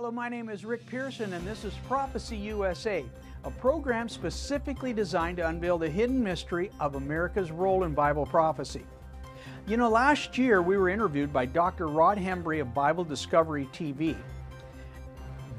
Hello, 0.00 0.10
my 0.10 0.30
name 0.30 0.48
is 0.48 0.64
Rick 0.64 0.86
Pearson, 0.86 1.34
and 1.34 1.46
this 1.46 1.62
is 1.62 1.74
Prophecy 1.86 2.34
USA, 2.34 3.04
a 3.44 3.50
program 3.50 4.08
specifically 4.08 4.94
designed 4.94 5.36
to 5.36 5.46
unveil 5.46 5.76
the 5.76 5.90
hidden 5.90 6.24
mystery 6.24 6.70
of 6.80 6.94
America's 6.94 7.52
role 7.52 7.84
in 7.84 7.92
Bible 7.92 8.24
prophecy. 8.24 8.86
You 9.66 9.76
know, 9.76 9.90
last 9.90 10.38
year 10.38 10.62
we 10.62 10.78
were 10.78 10.88
interviewed 10.88 11.34
by 11.34 11.44
Dr. 11.44 11.86
Rod 11.86 12.16
Hembree 12.16 12.62
of 12.62 12.72
Bible 12.72 13.04
Discovery 13.04 13.68
TV. 13.74 14.16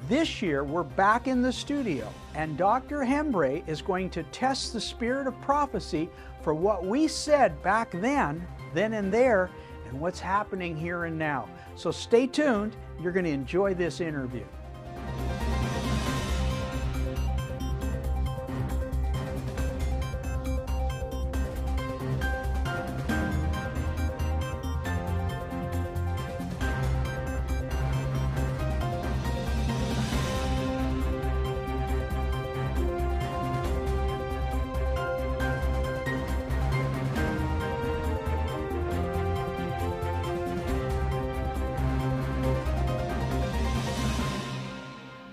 This 0.10 0.42
year 0.42 0.64
we're 0.64 0.82
back 0.82 1.28
in 1.28 1.44
the 1.44 1.54
studio, 1.54 2.12
and 2.34 2.58
Dr. 2.58 3.02
Hembree 3.02 3.62
is 3.68 3.84
going 3.84 4.10
to 4.10 4.24
test 4.32 4.74
the 4.74 4.82
spirit 4.82 5.28
of 5.28 5.40
prophecy 5.42 6.10
for 6.42 6.56
what 6.56 6.84
we 6.84 7.08
said 7.08 7.62
back 7.62 7.92
then, 7.92 8.48
then 8.74 8.94
and 8.94 9.14
there, 9.14 9.52
and 9.92 10.02
what's 10.02 10.20
happening 10.20 10.76
here 10.76 11.06
and 11.06 11.18
now. 11.18 11.48
So 11.76 11.92
stay 11.92 12.26
tuned, 12.26 12.76
you're 13.00 13.12
going 13.12 13.26
to 13.26 13.32
enjoy 13.32 13.74
this 13.74 14.02
interview. 14.02 14.46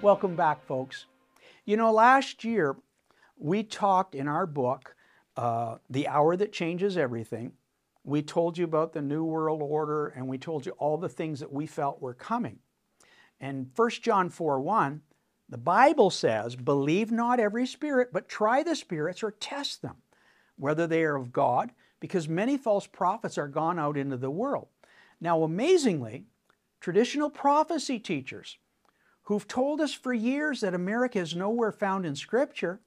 Welcome 0.09 0.37
back, 0.37 0.65
folks. 0.65 1.05
You 1.67 1.77
know, 1.77 1.93
last 1.93 2.43
year 2.43 2.77
we 3.37 3.63
talked 3.63 4.15
in 4.15 4.27
our 4.27 4.47
book, 4.47 4.97
uh, 5.37 5.77
The 5.91 6.09
Hour 6.09 6.35
That 6.35 6.51
Changes 6.51 6.97
Everything. 6.97 7.53
We 8.05 8.23
told 8.23 8.57
you 8.57 8.65
about 8.65 8.95
the 8.95 9.03
New 9.03 9.23
World 9.23 9.61
Order 9.61 10.07
and 10.07 10.27
we 10.27 10.39
told 10.39 10.65
you 10.65 10.73
all 10.79 10.97
the 10.97 11.11
things 11.11 11.41
that 11.41 11.53
we 11.53 11.67
felt 11.67 12.01
were 12.01 12.15
coming. 12.15 12.61
And 13.39 13.71
1 13.77 13.91
John 14.01 14.31
4 14.31 14.63
1, 14.63 15.03
the 15.47 15.59
Bible 15.59 16.09
says, 16.09 16.57
Believe 16.57 17.13
not 17.13 17.39
every 17.39 17.67
spirit, 17.67 18.09
but 18.11 18.31
try 18.31 18.63
the 18.63 18.77
spirits 18.77 19.23
or 19.23 19.33
test 19.33 19.83
them, 19.83 19.97
whether 20.57 20.87
they 20.87 21.05
are 21.05 21.17
of 21.17 21.35
God, 21.35 21.71
because 22.01 22.27
many 22.27 22.57
false 22.57 22.87
prophets 22.87 23.37
are 23.37 23.47
gone 23.47 23.79
out 23.79 23.99
into 23.99 24.17
the 24.17 24.31
world. 24.31 24.69
Now, 25.21 25.43
amazingly, 25.43 26.25
traditional 26.81 27.29
prophecy 27.29 27.99
teachers, 27.99 28.57
who've 29.29 29.47
told 29.47 29.79
us 29.79 29.93
for 29.93 30.15
years 30.15 30.63
that 30.63 30.73
America 30.73 31.19
is 31.19 31.37
nowhere 31.37 31.71
found 31.71 32.07
in 32.07 32.17
Scripture, 32.17 32.81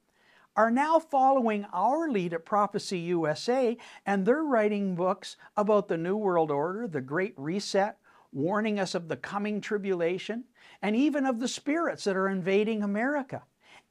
are 0.56 0.72
now 0.72 0.98
following 0.98 1.64
our 1.72 2.10
lead 2.10 2.34
at 2.34 2.44
Prophecy 2.44 2.98
USA, 2.98 3.78
and 4.04 4.26
they're 4.26 4.42
writing 4.42 4.96
books 4.96 5.36
about 5.56 5.86
the 5.86 5.96
New 5.96 6.16
World 6.16 6.50
Order, 6.50 6.88
the 6.88 7.00
Great 7.00 7.32
Reset, 7.36 7.96
warning 8.32 8.80
us 8.80 8.96
of 8.96 9.06
the 9.06 9.16
coming 9.16 9.60
tribulation, 9.60 10.42
and 10.82 10.96
even 10.96 11.26
of 11.26 11.38
the 11.38 11.46
spirits 11.46 12.02
that 12.02 12.16
are 12.16 12.28
invading 12.28 12.82
America. 12.82 13.44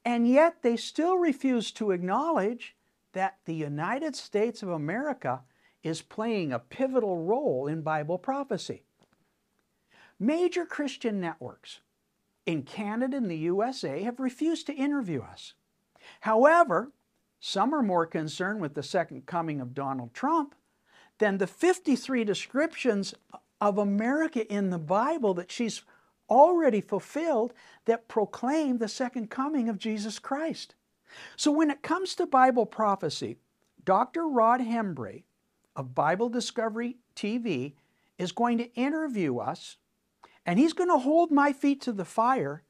And 0.03 0.27
yet 0.27 0.61
they 0.61 0.75
still 0.75 1.15
refuse 1.17 1.71
to 1.71 1.91
acknowledge 1.91 2.75
that 3.13 3.37
the 3.45 3.55
United 3.55 4.13
States 4.13 4.61
of 4.61 4.67
America 4.67 5.39
is 5.83 6.01
playing 6.01 6.51
a 6.51 6.59
pivotal 6.59 7.23
role 7.23 7.67
in 7.67 7.81
Bible 7.81 8.17
prophecy. 8.17 8.83
Major 10.19 10.65
Christian 10.65 11.21
networks 11.21 11.79
in 12.45 12.63
Canada 12.63 13.17
and 13.17 13.29
the 13.29 13.37
USA 13.37 14.03
have 14.03 14.19
refused 14.19 14.65
to 14.67 14.73
interview 14.73 15.21
us. 15.21 15.53
However, 16.21 16.91
some 17.39 17.73
are 17.73 17.83
more 17.83 18.05
concerned 18.05 18.61
with 18.61 18.75
the 18.75 18.83
second 18.83 19.25
coming 19.25 19.61
of 19.61 19.73
Donald 19.73 20.13
Trump 20.13 20.55
than 21.17 21.37
the 21.37 21.47
53 21.47 22.23
descriptions 22.23 23.13
of 23.59 23.77
America 23.77 24.51
in 24.51 24.69
the 24.69 24.79
Bible 24.79 25.33
that 25.35 25.51
she's 25.51 25.83
already 26.29 26.81
fulfilled 26.81 27.53
that 27.85 28.07
proclaim 28.07 28.77
the 28.77 28.87
second 28.87 29.29
coming 29.29 29.69
of 29.69 29.77
Jesus 29.77 30.17
Christ. 30.17 30.75
So 31.35 31.51
when 31.51 31.69
it 31.69 31.81
comes 31.81 32.15
to 32.15 32.25
Bible 32.25 32.65
prophecy, 32.65 33.37
Dr. 33.83 34.27
Rod 34.27 34.61
Hembree 34.61 35.23
of 35.75 35.93
Bible 35.93 36.29
Discovery 36.29 36.97
TV 37.15 37.73
is 38.17 38.31
going 38.31 38.57
to 38.59 38.73
interview 38.75 39.37
us 39.37 39.77
and 40.45 40.59
he's 40.59 40.73
going 40.73 40.89
to 40.89 40.97
hold 40.97 41.31
my 41.31 41.53
feet 41.53 41.81
to 41.81 41.91
the 41.91 42.05
fire. 42.05 42.63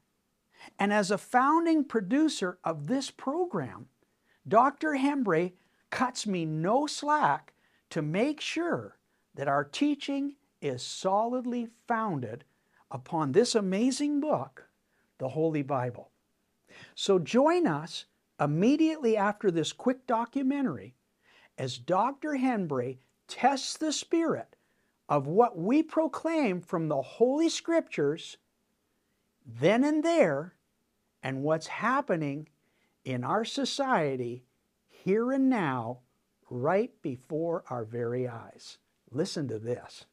And 0.78 0.92
as 0.92 1.10
a 1.10 1.18
founding 1.18 1.84
producer 1.84 2.58
of 2.62 2.86
this 2.86 3.10
program, 3.10 3.88
Dr. 4.46 4.92
Hembree 4.92 5.52
cuts 5.90 6.26
me 6.26 6.44
no 6.44 6.86
slack 6.86 7.52
to 7.90 8.02
make 8.02 8.40
sure 8.40 8.98
that 9.34 9.48
our 9.48 9.64
teaching 9.64 10.34
is 10.60 10.82
solidly 10.82 11.68
founded 11.88 12.44
upon 12.90 13.32
this 13.32 13.54
amazing 13.54 14.20
book, 14.20 14.68
the 15.18 15.30
Holy 15.30 15.62
Bible. 15.62 16.10
So 16.94 17.18
join 17.18 17.66
us 17.66 18.06
immediately 18.40 19.16
after 19.16 19.50
this 19.50 19.72
quick 19.72 20.06
documentary 20.06 20.94
as 21.58 21.78
Dr. 21.78 22.32
Hembree 22.32 22.98
tests 23.28 23.76
the 23.76 23.92
Spirit 23.92 24.51
of 25.12 25.26
what 25.26 25.58
we 25.58 25.82
proclaim 25.82 26.58
from 26.58 26.88
the 26.88 27.02
Holy 27.02 27.50
Scriptures 27.50 28.38
then 29.44 29.84
and 29.84 30.02
there 30.02 30.54
and 31.22 31.42
what's 31.42 31.66
happening 31.66 32.48
in 33.04 33.22
our 33.22 33.44
society 33.44 34.46
here 34.88 35.30
and 35.30 35.50
now, 35.50 35.98
right 36.48 36.90
before 37.02 37.62
our 37.68 37.84
very 37.84 38.26
eyes. 38.26 38.78
Listen 39.10 39.46
to 39.48 39.58
this. 39.58 40.06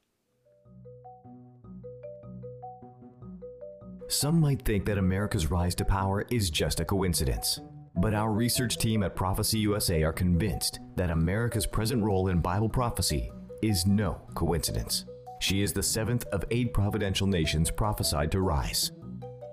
Some 4.10 4.42
might 4.42 4.66
think 4.66 4.84
that 4.84 4.98
America's 4.98 5.50
rise 5.50 5.76
to 5.76 5.86
power 5.86 6.26
is 6.30 6.50
just 6.50 6.82
a 6.82 6.86
coincidence. 6.86 7.62
But 7.96 8.14
our 8.14 8.34
research 8.34 8.76
team 8.76 9.04
at 9.04 9.16
Prophecy 9.16 9.60
USA 9.60 10.04
are 10.04 10.12
convinced 10.12 10.82
that 10.98 11.10
America's 11.10 11.66
present 11.66 12.04
role 12.04 12.28
in 12.28 12.42
Bible 12.42 12.68
prophecy 12.68 13.32
is 13.62 13.86
no 13.86 14.22
coincidence. 14.36 15.06
She 15.40 15.62
is 15.62 15.74
the 15.74 15.84
seventh 15.84 16.26
of 16.28 16.44
eight 16.52 16.74
providential 16.74 17.28
nations 17.28 17.72
prophesied 17.72 18.32
to 18.32 18.42
rise. 18.42 18.92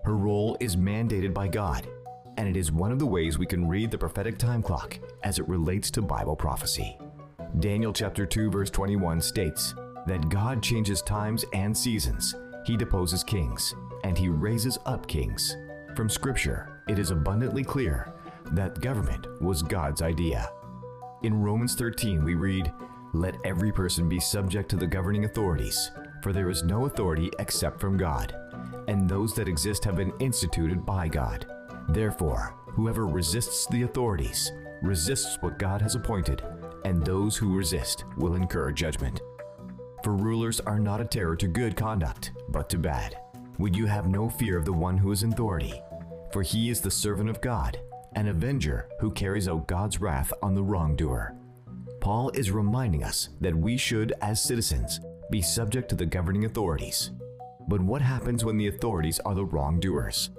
Her 0.04 0.16
role 0.16 0.56
is 0.60 0.76
mandated 0.76 1.32
by 1.32 1.48
God, 1.48 1.86
and 2.36 2.48
it 2.48 2.56
is 2.56 2.72
one 2.72 2.92
of 2.92 2.98
the 2.98 3.06
ways 3.06 3.38
we 3.38 3.46
can 3.46 3.68
read 3.68 3.90
the 3.90 3.98
prophetic 3.98 4.38
time 4.38 4.62
clock 4.62 4.98
as 5.22 5.38
it 5.38 5.48
relates 5.48 5.90
to 5.92 6.02
Bible 6.02 6.36
prophecy. 6.36 6.98
Daniel 7.60 7.92
chapter 7.92 8.26
2 8.26 8.50
verse 8.50 8.70
21 8.70 9.20
states 9.20 9.74
that 10.06 10.28
God 10.28 10.62
changes 10.62 11.02
times 11.02 11.44
and 11.52 11.76
seasons. 11.76 12.34
He 12.64 12.76
deposes 12.76 13.24
kings, 13.24 13.74
and 14.04 14.16
he 14.16 14.28
raises 14.28 14.78
up 14.86 15.06
kings. 15.06 15.56
From 15.96 16.08
scripture, 16.08 16.82
it 16.88 16.98
is 16.98 17.10
abundantly 17.10 17.64
clear 17.64 18.12
that 18.52 18.80
government 18.80 19.26
was 19.40 19.62
God's 19.62 20.02
idea. 20.02 20.50
In 21.22 21.42
Romans 21.42 21.74
13, 21.74 22.22
we 22.22 22.34
read, 22.34 22.72
let 23.20 23.36
every 23.44 23.72
person 23.72 24.08
be 24.08 24.20
subject 24.20 24.68
to 24.70 24.76
the 24.76 24.86
governing 24.86 25.24
authorities, 25.24 25.90
for 26.22 26.32
there 26.32 26.50
is 26.50 26.62
no 26.62 26.86
authority 26.86 27.30
except 27.38 27.80
from 27.80 27.96
God, 27.96 28.34
and 28.88 29.08
those 29.08 29.34
that 29.34 29.48
exist 29.48 29.84
have 29.84 29.96
been 29.96 30.12
instituted 30.20 30.84
by 30.84 31.08
God. 31.08 31.46
Therefore, 31.88 32.54
whoever 32.66 33.06
resists 33.06 33.66
the 33.66 33.82
authorities 33.82 34.52
resists 34.82 35.38
what 35.40 35.58
God 35.58 35.80
has 35.82 35.94
appointed, 35.94 36.42
and 36.84 37.04
those 37.04 37.36
who 37.36 37.56
resist 37.56 38.04
will 38.16 38.34
incur 38.34 38.70
judgment. 38.72 39.20
For 40.04 40.12
rulers 40.12 40.60
are 40.60 40.78
not 40.78 41.00
a 41.00 41.04
terror 41.04 41.36
to 41.36 41.48
good 41.48 41.76
conduct, 41.76 42.32
but 42.48 42.68
to 42.70 42.78
bad. 42.78 43.16
Would 43.58 43.74
you 43.74 43.86
have 43.86 44.08
no 44.08 44.28
fear 44.28 44.58
of 44.58 44.64
the 44.64 44.72
one 44.72 44.98
who 44.98 45.10
is 45.10 45.22
in 45.22 45.32
authority? 45.32 45.80
For 46.32 46.42
he 46.42 46.70
is 46.70 46.80
the 46.80 46.90
servant 46.90 47.30
of 47.30 47.40
God, 47.40 47.80
an 48.14 48.28
avenger 48.28 48.88
who 49.00 49.10
carries 49.10 49.48
out 49.48 49.66
God's 49.66 50.00
wrath 50.00 50.32
on 50.42 50.54
the 50.54 50.62
wrongdoer. 50.62 51.34
Paul 52.06 52.30
is 52.34 52.52
reminding 52.52 53.02
us 53.02 53.30
that 53.40 53.56
we 53.56 53.76
should, 53.76 54.12
as 54.22 54.40
citizens, 54.40 55.00
be 55.28 55.42
subject 55.42 55.88
to 55.88 55.96
the 55.96 56.06
governing 56.06 56.44
authorities. 56.44 57.10
But 57.66 57.80
what 57.80 58.00
happens 58.00 58.44
when 58.44 58.56
the 58.56 58.68
authorities 58.68 59.18
are 59.26 59.34
the 59.34 59.44
wrongdoers? 59.44 60.30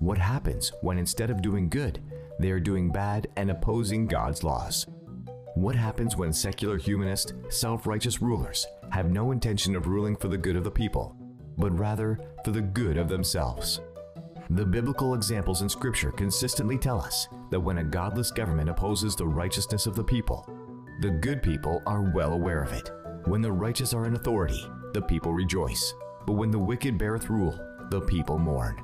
What 0.00 0.18
happens 0.18 0.70
when 0.82 0.98
instead 0.98 1.30
of 1.30 1.40
doing 1.40 1.70
good, 1.70 2.02
they 2.38 2.50
are 2.50 2.60
doing 2.60 2.92
bad 2.92 3.28
and 3.38 3.50
opposing 3.50 4.06
God's 4.06 4.44
laws? 4.44 4.86
What 5.54 5.74
happens 5.74 6.14
when 6.14 6.30
secular 6.30 6.76
humanist, 6.76 7.32
self 7.48 7.86
righteous 7.86 8.20
rulers 8.20 8.66
have 8.92 9.10
no 9.10 9.32
intention 9.32 9.74
of 9.76 9.86
ruling 9.86 10.16
for 10.16 10.28
the 10.28 10.36
good 10.36 10.56
of 10.56 10.64
the 10.64 10.70
people, 10.70 11.16
but 11.56 11.78
rather 11.78 12.20
for 12.44 12.50
the 12.50 12.60
good 12.60 12.98
of 12.98 13.08
themselves? 13.08 13.80
The 14.50 14.66
biblical 14.66 15.14
examples 15.14 15.62
in 15.62 15.70
Scripture 15.70 16.12
consistently 16.12 16.76
tell 16.76 17.00
us 17.00 17.28
that 17.50 17.60
when 17.60 17.78
a 17.78 17.84
godless 17.84 18.30
government 18.30 18.68
opposes 18.68 19.16
the 19.16 19.26
righteousness 19.26 19.86
of 19.86 19.96
the 19.96 20.04
people, 20.04 20.46
the 21.00 21.10
good 21.10 21.42
people 21.42 21.82
are 21.86 22.02
well 22.02 22.32
aware 22.32 22.62
of 22.62 22.72
it. 22.72 22.90
When 23.24 23.42
the 23.42 23.52
righteous 23.52 23.92
are 23.92 24.06
in 24.06 24.14
authority, 24.14 24.64
the 24.92 25.02
people 25.02 25.32
rejoice. 25.32 25.94
But 26.26 26.34
when 26.34 26.50
the 26.50 26.58
wicked 26.58 26.98
beareth 26.98 27.28
rule, 27.28 27.58
the 27.90 28.00
people 28.02 28.38
mourn. 28.38 28.76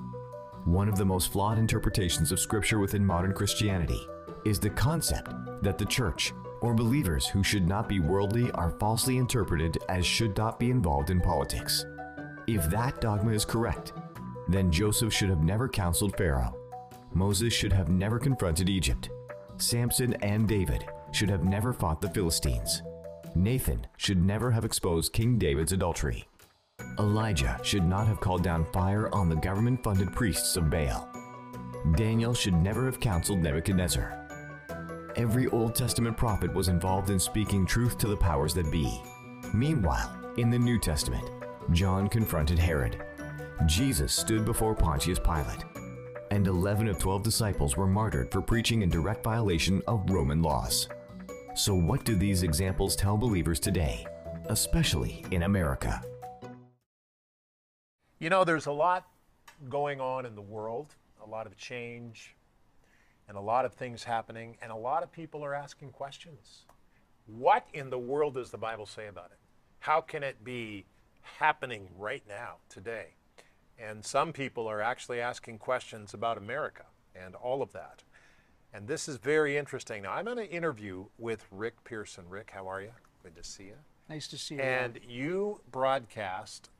One 0.64 0.88
of 0.88 0.96
the 0.96 1.04
most 1.04 1.32
flawed 1.32 1.58
interpretations 1.58 2.32
of 2.32 2.40
Scripture 2.40 2.78
within 2.78 3.04
modern 3.04 3.32
Christianity 3.32 4.06
is 4.44 4.58
the 4.58 4.70
concept 4.70 5.30
that 5.62 5.78
the 5.78 5.84
church, 5.84 6.32
or 6.60 6.74
believers 6.74 7.26
who 7.26 7.42
should 7.42 7.66
not 7.66 7.88
be 7.88 8.00
worldly, 8.00 8.50
are 8.52 8.70
falsely 8.78 9.16
interpreted 9.16 9.78
as 9.88 10.04
should 10.04 10.36
not 10.36 10.58
be 10.58 10.70
involved 10.70 11.10
in 11.10 11.20
politics. 11.20 11.86
If 12.46 12.68
that 12.70 13.00
dogma 13.00 13.32
is 13.32 13.44
correct, 13.44 13.92
then 14.48 14.70
Joseph 14.72 15.12
should 15.12 15.30
have 15.30 15.44
never 15.44 15.68
counseled 15.68 16.16
Pharaoh. 16.16 16.56
Moses 17.14 17.52
should 17.52 17.72
have 17.72 17.88
never 17.88 18.18
confronted 18.18 18.68
Egypt. 18.68 19.10
Samson 19.58 20.14
and 20.22 20.48
David 20.48 20.86
should 21.12 21.30
have 21.30 21.44
never 21.44 21.72
fought 21.72 22.00
the 22.00 22.10
Philistines. 22.10 22.82
Nathan 23.34 23.86
should 23.96 24.22
never 24.22 24.50
have 24.50 24.64
exposed 24.64 25.12
King 25.12 25.38
David's 25.38 25.72
adultery. 25.72 26.24
Elijah 26.98 27.58
should 27.62 27.84
not 27.84 28.06
have 28.06 28.20
called 28.20 28.42
down 28.42 28.64
fire 28.72 29.12
on 29.14 29.28
the 29.28 29.36
government 29.36 29.82
funded 29.82 30.12
priests 30.12 30.56
of 30.56 30.70
Baal. 30.70 31.08
Daniel 31.96 32.34
should 32.34 32.54
never 32.54 32.86
have 32.86 33.00
counseled 33.00 33.40
Nebuchadnezzar. 33.40 34.16
Every 35.16 35.46
Old 35.48 35.74
Testament 35.74 36.16
prophet 36.16 36.52
was 36.52 36.68
involved 36.68 37.10
in 37.10 37.18
speaking 37.18 37.66
truth 37.66 37.98
to 37.98 38.08
the 38.08 38.16
powers 38.16 38.54
that 38.54 38.70
be. 38.70 39.00
Meanwhile, 39.52 40.14
in 40.36 40.50
the 40.50 40.58
New 40.58 40.78
Testament, 40.78 41.28
John 41.72 42.08
confronted 42.08 42.58
Herod. 42.58 43.02
Jesus 43.66 44.12
stood 44.12 44.44
before 44.44 44.74
Pontius 44.74 45.18
Pilate. 45.18 45.64
And 46.30 46.46
11 46.46 46.88
of 46.88 46.98
12 46.98 47.22
disciples 47.22 47.76
were 47.76 47.86
martyred 47.86 48.30
for 48.30 48.40
preaching 48.40 48.82
in 48.82 48.88
direct 48.88 49.24
violation 49.24 49.82
of 49.88 50.08
Roman 50.08 50.42
laws. 50.42 50.88
So, 51.54 51.74
what 51.74 52.04
do 52.04 52.14
these 52.14 52.44
examples 52.44 52.94
tell 52.94 53.16
believers 53.16 53.58
today, 53.58 54.06
especially 54.46 55.24
in 55.32 55.42
America? 55.42 56.00
You 58.20 58.30
know, 58.30 58.44
there's 58.44 58.66
a 58.66 58.72
lot 58.72 59.08
going 59.68 60.00
on 60.00 60.26
in 60.26 60.36
the 60.36 60.42
world, 60.42 60.94
a 61.24 61.28
lot 61.28 61.46
of 61.46 61.56
change, 61.56 62.36
and 63.26 63.36
a 63.36 63.40
lot 63.40 63.64
of 63.64 63.74
things 63.74 64.04
happening, 64.04 64.58
and 64.62 64.70
a 64.70 64.76
lot 64.76 65.02
of 65.02 65.10
people 65.10 65.44
are 65.44 65.52
asking 65.52 65.90
questions. 65.90 66.66
What 67.26 67.66
in 67.72 67.90
the 67.90 67.98
world 67.98 68.34
does 68.34 68.50
the 68.50 68.58
Bible 68.58 68.86
say 68.86 69.08
about 69.08 69.32
it? 69.32 69.38
How 69.80 70.00
can 70.00 70.22
it 70.22 70.44
be 70.44 70.86
happening 71.22 71.88
right 71.98 72.22
now, 72.28 72.56
today? 72.68 73.14
And 73.76 74.04
some 74.04 74.32
people 74.32 74.68
are 74.68 74.80
actually 74.80 75.20
asking 75.20 75.58
questions 75.58 76.14
about 76.14 76.38
America 76.38 76.84
and 77.14 77.34
all 77.34 77.60
of 77.60 77.72
that. 77.72 78.04
And 78.72 78.86
this 78.86 79.08
is 79.08 79.16
very 79.16 79.56
interesting. 79.56 80.02
Now, 80.02 80.12
I'm 80.12 80.26
going 80.26 80.38
an 80.38 80.44
interview 80.44 81.06
with 81.18 81.44
Rick 81.50 81.82
Pearson. 81.84 82.24
Rick, 82.28 82.52
how 82.54 82.68
are 82.68 82.80
you? 82.80 82.92
Good 83.22 83.36
to 83.36 83.44
see 83.44 83.64
you. 83.64 83.76
Nice 84.08 84.28
to 84.28 84.38
see 84.38 84.56
you. 84.56 84.60
And 84.60 85.00
you 85.06 85.60
broadcast 85.70 86.70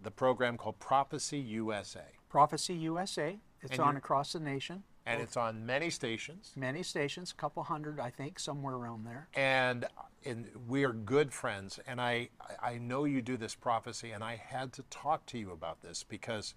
the 0.00 0.10
program 0.10 0.56
called 0.56 0.78
Prophecy 0.78 1.38
USA. 1.38 2.04
Prophecy 2.28 2.74
USA. 2.74 3.38
It's 3.62 3.72
And 3.72 3.80
on 3.80 3.96
across 3.96 4.32
the 4.32 4.40
nation. 4.40 4.84
And 5.06 5.20
it's 5.20 5.36
on 5.36 5.66
many 5.66 5.90
stations. 5.90 6.52
Many 6.56 6.82
stations, 6.82 7.30
a 7.30 7.34
couple 7.34 7.62
hundred, 7.62 8.00
I 8.00 8.10
think, 8.10 8.38
somewhere 8.38 8.74
around 8.74 9.04
there. 9.04 9.28
And, 9.34 9.86
and 10.24 10.48
we 10.66 10.84
are 10.84 10.92
good 10.92 11.32
friends. 11.32 11.78
And 11.86 12.00
I, 12.00 12.30
I 12.62 12.78
know 12.78 13.04
you 13.04 13.20
do 13.20 13.36
this 13.36 13.54
prophecy, 13.54 14.12
and 14.12 14.24
I 14.24 14.36
had 14.36 14.72
to 14.74 14.82
talk 14.84 15.26
to 15.26 15.38
you 15.38 15.50
about 15.50 15.82
this 15.82 16.02
because 16.02 16.54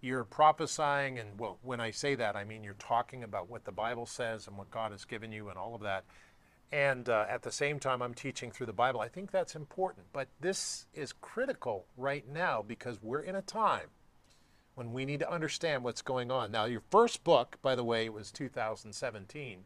you're 0.00 0.24
prophesying. 0.24 1.18
And 1.18 1.38
well, 1.38 1.58
when 1.62 1.80
I 1.80 1.90
say 1.90 2.14
that, 2.14 2.36
I 2.36 2.44
mean 2.44 2.64
you're 2.64 2.74
talking 2.74 3.22
about 3.22 3.50
what 3.50 3.64
the 3.64 3.72
Bible 3.72 4.06
says 4.06 4.46
and 4.46 4.56
what 4.56 4.70
God 4.70 4.92
has 4.92 5.04
given 5.04 5.32
you 5.32 5.48
and 5.48 5.58
all 5.58 5.74
of 5.74 5.82
that. 5.82 6.04
And 6.72 7.08
uh, 7.08 7.26
at 7.28 7.42
the 7.42 7.50
same 7.50 7.80
time, 7.80 8.00
I'm 8.00 8.14
teaching 8.14 8.52
through 8.52 8.66
the 8.66 8.72
Bible. 8.72 9.00
I 9.00 9.08
think 9.08 9.30
that's 9.30 9.56
important. 9.56 10.06
But 10.12 10.28
this 10.40 10.86
is 10.94 11.12
critical 11.12 11.86
right 11.96 12.24
now 12.28 12.62
because 12.66 13.02
we're 13.02 13.22
in 13.22 13.34
a 13.34 13.42
time 13.42 13.88
when 14.76 14.92
we 14.92 15.04
need 15.04 15.20
to 15.20 15.30
understand 15.30 15.82
what's 15.82 16.00
going 16.00 16.30
on. 16.30 16.52
Now, 16.52 16.66
your 16.66 16.82
first 16.90 17.24
book, 17.24 17.58
by 17.60 17.74
the 17.74 17.82
way, 17.82 18.08
was 18.08 18.30
2017 18.30 19.64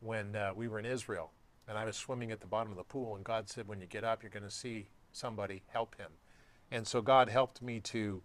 when 0.00 0.36
uh, 0.36 0.52
we 0.54 0.68
were 0.68 0.78
in 0.78 0.86
Israel 0.86 1.32
and 1.68 1.76
I 1.76 1.84
was 1.84 1.96
swimming 1.96 2.32
at 2.32 2.40
the 2.40 2.46
bottom 2.46 2.72
of 2.72 2.78
the 2.78 2.84
pool, 2.84 3.14
and 3.14 3.24
God 3.24 3.48
said, 3.48 3.68
When 3.68 3.80
you 3.80 3.86
get 3.86 4.02
up, 4.02 4.22
you're 4.22 4.30
going 4.30 4.42
to 4.42 4.50
see 4.50 4.88
somebody 5.12 5.62
help 5.68 5.96
him. 5.98 6.10
And 6.70 6.86
so 6.86 7.02
God 7.02 7.28
helped 7.28 7.60
me 7.60 7.78
to 7.80 8.22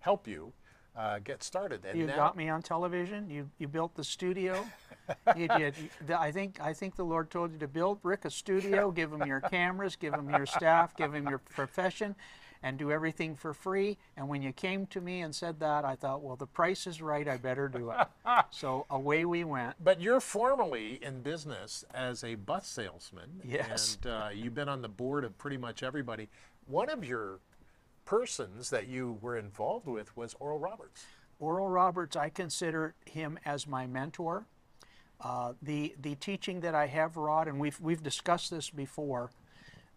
help 0.00 0.26
you 0.26 0.52
uh, 0.96 1.18
get 1.20 1.42
started. 1.42 1.84
And 1.84 1.98
You 1.98 2.06
now, 2.06 2.16
got 2.16 2.36
me 2.36 2.48
on 2.48 2.62
television. 2.62 3.28
You 3.30 3.48
you 3.58 3.68
built 3.68 3.94
the 3.94 4.04
studio. 4.04 4.64
you 5.36 5.48
did. 5.48 5.74
I 6.14 6.30
think 6.30 6.60
I 6.60 6.72
think 6.72 6.96
the 6.96 7.04
Lord 7.04 7.30
told 7.30 7.52
you 7.52 7.58
to 7.58 7.68
build 7.68 7.98
Rick 8.02 8.24
a 8.24 8.30
studio. 8.30 8.90
Give 8.90 9.12
him 9.12 9.26
your 9.26 9.40
cameras. 9.50 9.96
Give 9.96 10.14
him 10.14 10.30
your 10.30 10.46
staff. 10.46 10.96
Give 10.96 11.14
him 11.14 11.28
your 11.28 11.38
profession, 11.38 12.14
and 12.62 12.78
do 12.78 12.92
everything 12.92 13.34
for 13.34 13.54
free. 13.54 13.98
And 14.16 14.28
when 14.28 14.42
you 14.42 14.52
came 14.52 14.86
to 14.88 15.00
me 15.00 15.22
and 15.22 15.34
said 15.34 15.58
that, 15.60 15.84
I 15.84 15.96
thought, 15.96 16.22
well, 16.22 16.36
the 16.36 16.46
price 16.46 16.86
is 16.86 17.02
right. 17.02 17.26
I 17.26 17.36
better 17.36 17.68
do 17.68 17.90
it. 17.90 18.06
so 18.50 18.86
away 18.90 19.24
we 19.24 19.44
went. 19.44 19.82
But 19.82 20.00
you're 20.00 20.20
formally 20.20 20.98
in 21.02 21.22
business 21.22 21.84
as 21.92 22.22
a 22.22 22.36
bus 22.36 22.66
salesman. 22.66 23.40
Yes. 23.44 23.98
And 24.02 24.12
uh, 24.12 24.28
you've 24.32 24.54
been 24.54 24.68
on 24.68 24.82
the 24.82 24.88
board 24.88 25.24
of 25.24 25.36
pretty 25.38 25.56
much 25.56 25.82
everybody. 25.82 26.28
One 26.66 26.88
of 26.88 27.04
your 27.04 27.40
persons 28.04 28.70
that 28.70 28.88
you 28.88 29.18
were 29.20 29.36
involved 29.36 29.86
with 29.86 30.16
was 30.16 30.34
Oral 30.40 30.58
Roberts. 30.58 31.04
Oral 31.38 31.68
Roberts, 31.68 32.16
I 32.16 32.28
consider 32.28 32.94
him 33.04 33.38
as 33.44 33.66
my 33.66 33.86
mentor. 33.86 34.46
Uh, 35.20 35.52
the 35.62 35.94
the 36.00 36.14
teaching 36.16 36.60
that 36.60 36.74
I 36.74 36.86
have, 36.88 37.16
Rod, 37.16 37.46
and 37.48 37.60
we've 37.60 37.78
we've 37.80 38.02
discussed 38.02 38.50
this 38.50 38.70
before. 38.70 39.30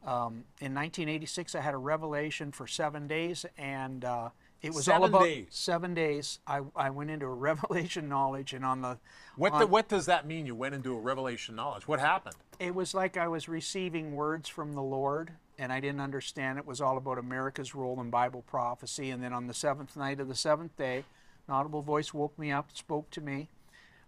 Um, 0.04 0.44
in 0.62 0.76
1986, 0.76 1.56
I 1.56 1.62
had 1.62 1.74
a 1.74 1.78
revelation 1.78 2.52
for 2.52 2.68
seven 2.68 3.08
days, 3.08 3.44
and 3.58 4.06
uh, 4.06 4.30
it 4.62 4.68
was 4.68 4.88
all 4.88 4.98
Seven 5.02 5.10
about 5.10 5.24
days. 5.24 5.48
seven 5.50 5.94
days. 5.96 6.38
I, 6.46 6.62
I 6.76 6.92
went 6.92 7.10
into 7.10 7.26
a 7.26 7.34
revelation 7.34 8.08
knowledge, 8.08 8.54
and 8.54 8.64
on 8.64 8.82
the 8.84 9.00
What, 9.36 9.54
on- 9.54 9.60
the, 9.62 9.66
what 9.68 9.88
does 9.88 10.06
that 10.06 10.28
mean? 10.28 10.46
You 10.46 10.54
went 10.54 10.76
into 10.76 10.96
a 10.96 11.00
revelation 11.00 11.56
knowledge. 11.56 11.88
What 11.88 12.00
happened? 12.00 12.36
it 12.60 12.74
was 12.76 12.94
like 12.94 13.18
I 13.18 13.28
was 13.28 13.50
receiving 13.50 14.14
words 14.16 14.48
from 14.48 14.74
the 14.74 14.82
Lord, 14.84 15.32
and 15.58 15.72
I 15.72 15.80
didn't 15.80 16.02
understand. 16.02 16.58
It 16.58 16.66
was 16.66 16.82
all 16.82 16.98
about 16.98 17.18
America's 17.18 17.76
role 17.76 18.00
in 18.02 18.10
Bible 18.10 18.44
prophecy. 18.48 19.10
And 19.12 19.24
then 19.24 19.34
on 19.34 19.48
the 19.48 19.54
seventh 19.54 19.96
night 19.96 20.20
of 20.20 20.28
the 20.28 20.36
seventh 20.36 20.76
day, 20.78 21.04
an 21.48 21.54
audible 21.54 21.82
voice 21.82 22.14
woke 22.14 22.38
me 22.38 22.52
up, 22.52 22.70
spoke 22.74 23.10
to 23.12 23.22
me. 23.22 23.50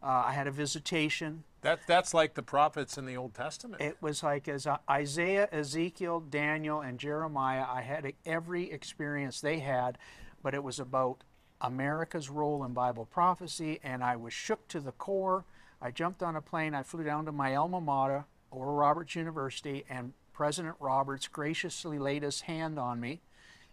Uh, 0.02 0.24
I 0.28 0.34
had 0.34 0.48
a 0.48 0.52
visitation. 0.52 1.44
That, 1.62 1.80
that's 1.88 2.14
like 2.14 2.36
the 2.36 2.44
prophets 2.44 2.98
in 2.98 3.06
the 3.06 3.18
Old 3.18 3.34
Testament. 3.34 3.82
It 3.82 3.98
was 4.00 4.22
like 4.22 4.48
as 4.48 4.68
uh, 4.68 4.78
Isaiah, 4.90 5.50
Ezekiel, 5.52 6.20
Daniel, 6.20 6.82
and 6.82 7.00
Jeremiah. 7.00 7.66
I 7.68 7.82
had 7.82 8.14
every 8.26 8.72
experience 8.72 9.42
they 9.42 9.60
had, 9.60 9.98
but 10.44 10.54
it 10.54 10.64
was 10.64 10.80
about 10.80 11.24
America's 11.62 12.30
role 12.30 12.64
in 12.64 12.74
Bible 12.74 13.06
prophecy, 13.06 13.80
and 13.84 14.04
I 14.04 14.16
was 14.16 14.34
shook 14.34 14.68
to 14.68 14.80
the 14.80 14.92
core. 14.92 15.46
I 15.82 15.92
jumped 15.92 16.22
on 16.22 16.36
a 16.36 16.42
plane. 16.42 16.76
I 16.76 16.84
flew 16.84 17.04
down 17.04 17.26
to 17.26 17.32
my 17.32 17.56
alma 17.56 17.82
mater, 17.82 18.26
Oral 18.52 18.76
Roberts 18.76 19.16
University, 19.16 19.84
and 19.90 20.14
President 20.38 20.76
Roberts 20.80 21.28
graciously 21.28 21.98
laid 21.98 22.22
his 22.22 22.42
hand 22.42 22.78
on 22.78 23.00
me 23.00 23.22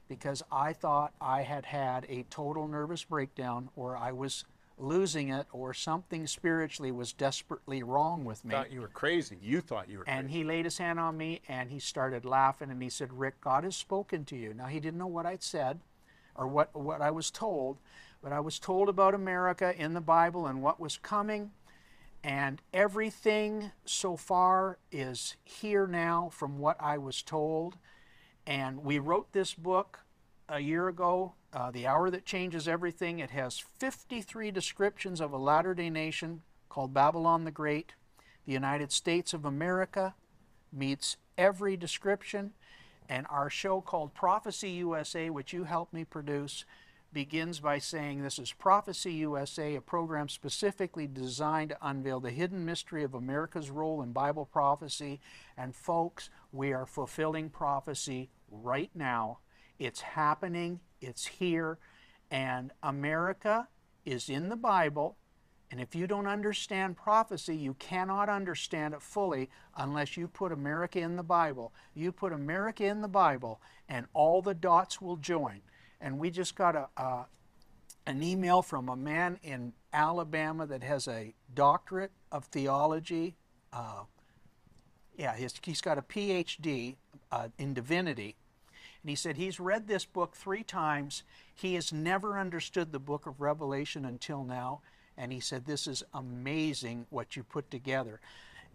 because 0.09 0.42
I 0.50 0.73
thought 0.73 1.12
I 1.21 1.42
had 1.42 1.66
had 1.66 2.06
a 2.09 2.23
total 2.30 2.66
nervous 2.66 3.04
breakdown 3.04 3.68
or 3.76 3.99
I 3.99 4.12
was 4.12 4.47
losing 4.78 5.28
it 5.28 5.47
or 5.52 5.75
something 5.75 6.26
spiritually 6.26 6.90
was 6.90 7.12
desperately 7.12 7.83
wrong 7.83 8.25
with 8.25 8.47
me. 8.47 8.54
thought 8.54 8.73
you 8.73 8.80
were 8.80 8.88
crazy. 8.88 9.37
You 9.42 9.61
thought 9.61 9.90
you 9.90 9.99
were 9.99 10.09
And 10.09 10.28
crazy. 10.28 10.38
he 10.38 10.44
laid 10.44 10.64
his 10.64 10.78
hand 10.78 10.99
on 10.99 11.18
me 11.18 11.42
and 11.49 11.71
he 11.71 11.78
started 11.78 12.25
laughing 12.25 12.71
and 12.71 12.83
he 12.83 12.88
said, 12.88 13.12
Rick, 13.12 13.42
God 13.42 13.64
has 13.64 13.76
spoken 13.76 14.25
to 14.25 14.37
you. 14.37 14.54
Now, 14.54 14.64
he 14.64 14.80
didn't 14.80 14.99
know 14.99 15.06
what 15.06 15.26
I'd 15.26 15.42
said 15.42 15.80
or 16.35 16.49
what, 16.49 16.75
what 16.75 17.02
I 17.02 17.11
was 17.11 17.30
told, 17.30 17.76
but 18.23 18.33
I 18.33 18.40
was 18.40 18.59
told 18.59 18.88
about 18.88 19.12
America 19.14 19.75
in 19.76 19.92
the 19.92 20.00
Bible 20.00 20.47
and 20.47 20.62
what 20.62 20.80
was 20.80 20.97
coming. 20.97 21.50
And 22.25 22.62
everything 22.73 23.71
so 23.85 24.16
far 24.16 24.78
is 24.90 25.37
here 25.45 25.87
now 25.87 26.31
from 26.33 26.59
what 26.59 26.78
I 26.81 26.97
was 26.97 27.21
told. 27.21 27.76
And 28.47 28.83
we 28.83 28.99
wrote 28.99 29.33
this 29.33 29.52
book 29.52 30.00
a 30.49 30.61
year 30.61 30.88
ago, 30.88 31.35
uh, 31.52 31.71
The 31.71 31.87
Hour 31.87 32.09
That 32.09 32.25
Changes 32.25 32.66
Everything. 32.66 33.19
It 33.19 33.31
has 33.31 33.59
53 33.59 34.50
descriptions 34.50 35.21
of 35.21 35.33
a 35.33 35.37
latter 35.38 35.75
day 35.75 35.90
nation 35.90 36.40
called 36.71 36.95
Babylon 36.95 37.45
the 37.45 37.50
Great. 37.50 37.93
The 38.47 38.54
United 38.54 38.90
States 38.90 39.35
of 39.35 39.45
America 39.45 40.14
meets 40.73 41.19
every 41.37 41.76
description. 41.76 42.54
And 43.07 43.26
our 43.28 43.50
show 43.50 43.83
called 43.83 44.14
Prophecy 44.14 44.71
USA, 44.71 45.28
which 45.28 45.52
you 45.52 45.64
helped 45.64 45.93
me 45.93 46.04
produce, 46.04 46.64
begins 47.14 47.61
by 47.61 47.78
saying 47.78 48.23
this 48.23 48.38
is 48.40 48.52
Prophecy 48.52 49.12
USA, 49.14 49.76
a 49.76 49.80
program 49.80 50.28
specifically 50.28 51.06
designed 51.06 51.71
to 51.71 51.78
unveil 51.80 52.18
the 52.18 52.33
hidden 52.33 52.64
mystery 52.64 53.04
of 53.04 53.14
America's 53.14 53.71
role 53.71 54.02
in 54.02 54.12
Bible 54.12 54.44
prophecy. 54.44 55.21
And 55.56 55.75
folks, 55.75 56.28
we 56.52 56.73
are 56.73 56.85
fulfilling 56.85 57.49
prophecy 57.49 58.30
right 58.50 58.90
now. 58.94 59.38
It's 59.78 60.00
happening, 60.00 60.80
it's 61.00 61.26
here, 61.26 61.78
and 62.30 62.73
America 62.83 63.68
is 64.04 64.28
in 64.28 64.49
the 64.49 64.56
Bible. 64.56 65.16
And 65.71 65.80
if 65.80 65.94
you 65.94 66.06
don't 66.06 66.26
understand 66.26 66.97
prophecy, 66.97 67.56
you 67.56 67.75
cannot 67.75 68.28
understand 68.28 68.92
it 68.92 69.02
fully 69.02 69.50
unless 69.76 70.16
you 70.16 70.28
put 70.28 70.52
America 70.52 70.99
in 70.99 71.16
the 71.16 71.23
Bible. 71.23 71.73
You 71.94 72.12
put 72.12 72.33
America 72.33 72.85
in 72.85 73.00
the 73.00 73.09
Bible, 73.09 73.61
and 73.88 74.06
all 74.12 74.42
the 74.42 74.54
dots 74.54 75.00
will 75.00 75.16
join. 75.16 75.62
And 76.04 76.18
we 76.18 76.30
just 76.30 76.54
got 76.54 76.90
a, 76.99 77.25
an 78.06 78.23
email 78.23 78.61
from 78.61 78.90
a 78.90 78.94
man 78.94 79.38
in 79.42 79.73
Alabama 79.90 80.66
that 80.66 80.82
has 80.82 81.08
a 81.08 81.32
doctorate 81.54 82.12
of 82.30 82.44
theology. 82.44 83.37
Uh, 83.73 84.02
yeah, 85.16 85.34
he's, 85.34 85.54
he's 85.62 85.80
got 85.80 85.96
a 85.96 86.02
PhD 86.02 86.96
uh, 87.32 87.49
in 87.58 87.73
divinity. 87.73 88.37
And 89.02 89.08
he 89.08 89.16
said 89.16 89.38
he's 89.38 89.58
read 89.58 89.88
this 89.88 90.04
book 90.04 90.37
three 90.37 90.62
times. 90.62 91.23
He 91.54 91.73
has 91.76 91.90
never 91.90 92.38
understood 92.38 92.92
the 92.92 92.99
book 92.99 93.25
of 93.25 93.40
Revelation 93.40 94.04
until 94.04 94.44
now. 94.44 94.82
And 95.16 95.32
he 95.32 95.40
said, 95.40 95.64
This 95.64 95.87
is 95.87 96.02
amazing 96.12 97.06
what 97.08 97.34
you 97.34 97.42
put 97.42 97.70
together. 97.70 98.20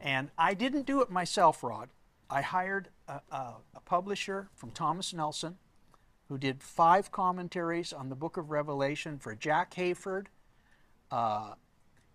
And 0.01 0.31
I 0.36 0.55
didn't 0.55 0.88
do 0.88 1.01
it 1.01 1.12
myself, 1.12 1.63
Rod. 1.63 1.89
I 2.27 2.41
hired 2.41 2.89
a, 3.07 3.21
a, 3.31 3.53
a 3.75 3.79
publisher 3.86 4.50
from 4.55 4.71
Thomas 4.71 5.13
Nelson 5.13 5.57
who 6.29 6.38
did 6.38 6.62
five 6.62 7.12
commentaries 7.12 7.91
on 7.91 8.09
the 8.09 8.15
book 8.15 8.38
of 8.38 8.51
Revelation 8.51 9.17
for 9.17 9.36
Jack 9.36 9.74
Hayford. 9.74 10.27
Uh, 11.12 11.53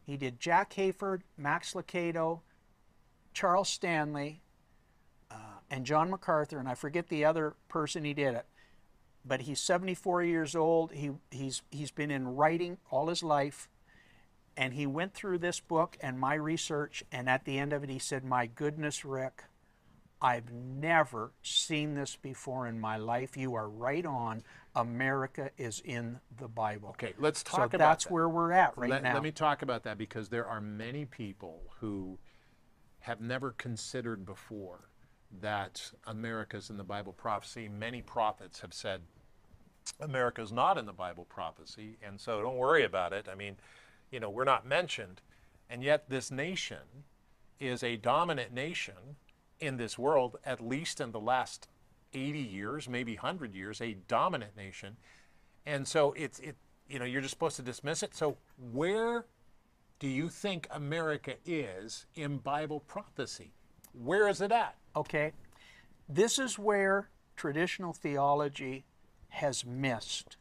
he 0.07 0.17
did 0.17 0.39
Jack 0.39 0.73
Hayford, 0.75 1.23
Max 1.37 1.75
Lucado, 1.75 2.41
Charles 3.33 3.69
Stanley, 3.69 4.41
uh, 5.31 5.59
and 5.69 5.85
John 5.85 6.11
MacArthur, 6.11 6.59
and 6.59 6.69
I 6.69 6.75
forget 6.75 7.09
the 7.09 7.25
other 7.25 7.55
person 7.69 8.05
he 8.05 8.15
did 8.15 8.35
it. 8.35 8.47
But 9.25 9.43
he's 9.43 9.61
74 9.61 10.23
years 10.23 10.55
old. 10.55 10.93
He, 10.93 11.11
he's, 11.31 11.63
he's 11.71 11.91
been 11.91 12.11
in 12.11 12.37
writing 12.37 12.79
all 12.91 13.09
his 13.09 13.23
life. 13.23 13.69
And 14.57 14.75
he 14.75 14.87
went 14.87 15.15
through 15.15 15.39
this 15.39 15.59
book 15.59 15.97
and 16.01 16.21
my 16.21 16.35
research, 16.35 17.03
and 17.11 17.29
at 17.29 17.45
the 17.45 17.59
end 17.59 17.73
of 17.73 17.83
it, 17.83 17.91
he 17.91 17.99
said, 17.99 18.25
My 18.25 18.47
goodness, 18.47 19.05
Rick, 19.05 19.45
I've 20.25 20.51
never 20.51 21.33
seen 21.43 21.95
this 21.95 22.17
before 22.17 22.67
in 22.67 22.81
my 22.81 22.97
life. 22.97 23.37
You 23.37 23.57
are 23.57 23.69
right 23.69 24.07
on. 24.07 24.43
America 24.75 25.51
is 25.59 25.83
in 25.85 26.19
the 26.39 26.49
Bible. 26.49 26.89
Okay, 26.91 27.13
let's 27.19 27.43
talk 27.43 27.57
so 27.59 27.63
about 27.65 27.79
that's 27.79 28.05
that. 28.05 28.13
where 28.13 28.31
we're 28.31 28.51
at 28.51 28.73
right 28.79 28.89
let, 28.89 29.03
now. 29.03 29.13
let 29.13 29.23
me 29.23 29.31
talk 29.31 29.61
about 29.61 29.83
that 29.83 29.99
because 29.99 30.31
there 30.31 30.47
are 30.47 30.63
many 30.63 31.05
people 31.05 31.61
who 31.79 32.19
have 33.01 33.21
never 33.21 33.51
considered 33.53 34.25
before 34.25 34.89
that 35.43 35.93
America's 36.07 36.71
in 36.71 36.79
the 36.79 36.85
Bible 36.85 37.13
prophecy. 37.13 37.69
Many 37.69 38.01
prophets 38.01 38.61
have 38.61 38.73
said 38.73 39.03
America's 40.01 40.51
not 40.51 40.79
in 40.79 40.87
the 40.87 40.95
Bible 40.95 41.27
prophecy, 41.27 41.99
and 42.03 42.19
so 42.19 42.41
don't 42.41 42.57
worry 42.57 42.85
about 42.85 43.13
it. 43.13 43.29
I 43.31 43.35
mean, 43.35 43.57
you 44.11 44.21
know, 44.21 44.31
we're 44.31 44.45
not 44.45 44.67
mentioned. 44.67 45.21
And 45.69 45.85
yet, 45.85 46.09
this 46.09 46.31
nation 46.31 47.05
is 47.61 47.83
a 47.83 47.97
dominant 47.97 48.55
nation 48.55 49.17
in 49.61 49.77
this 49.77 49.99
world, 49.99 50.37
at 50.45 50.61
least 50.61 51.01
in 51.01 51.13
the 51.13 51.21
last 51.21 51.69
80 52.13 52.39
years, 52.39 52.89
maybe 52.89 53.15
100 53.15 53.55
years, 53.55 53.81
a 53.81 53.95
dominant 54.09 54.57
nation. 54.57 54.97
And 55.67 55.87
so 55.87 56.13
it's, 56.13 56.39
it, 56.41 56.57
you 56.89 56.99
know, 56.99 57.05
you're 57.05 57.21
just 57.21 57.33
supposed 57.33 57.57
to 57.57 57.63
dismiss 57.63 58.03
it. 58.03 58.15
So 58.15 58.37
where 58.59 59.27
do 59.99 60.09
you 60.09 60.29
think 60.29 60.67
America 60.71 61.35
is 61.47 62.07
in 62.15 62.39
Bible 62.39 62.81
prophecy? 62.81 63.53
Where 63.93 64.29
is 64.29 64.41
it 64.41 64.53
at? 64.53 64.77
Okay, 64.97 65.33
this 66.09 66.39
is 66.39 66.59
where 66.59 67.09
traditional 67.37 67.93
theology 67.93 68.85
has 69.29 69.65
missed. 69.65 70.37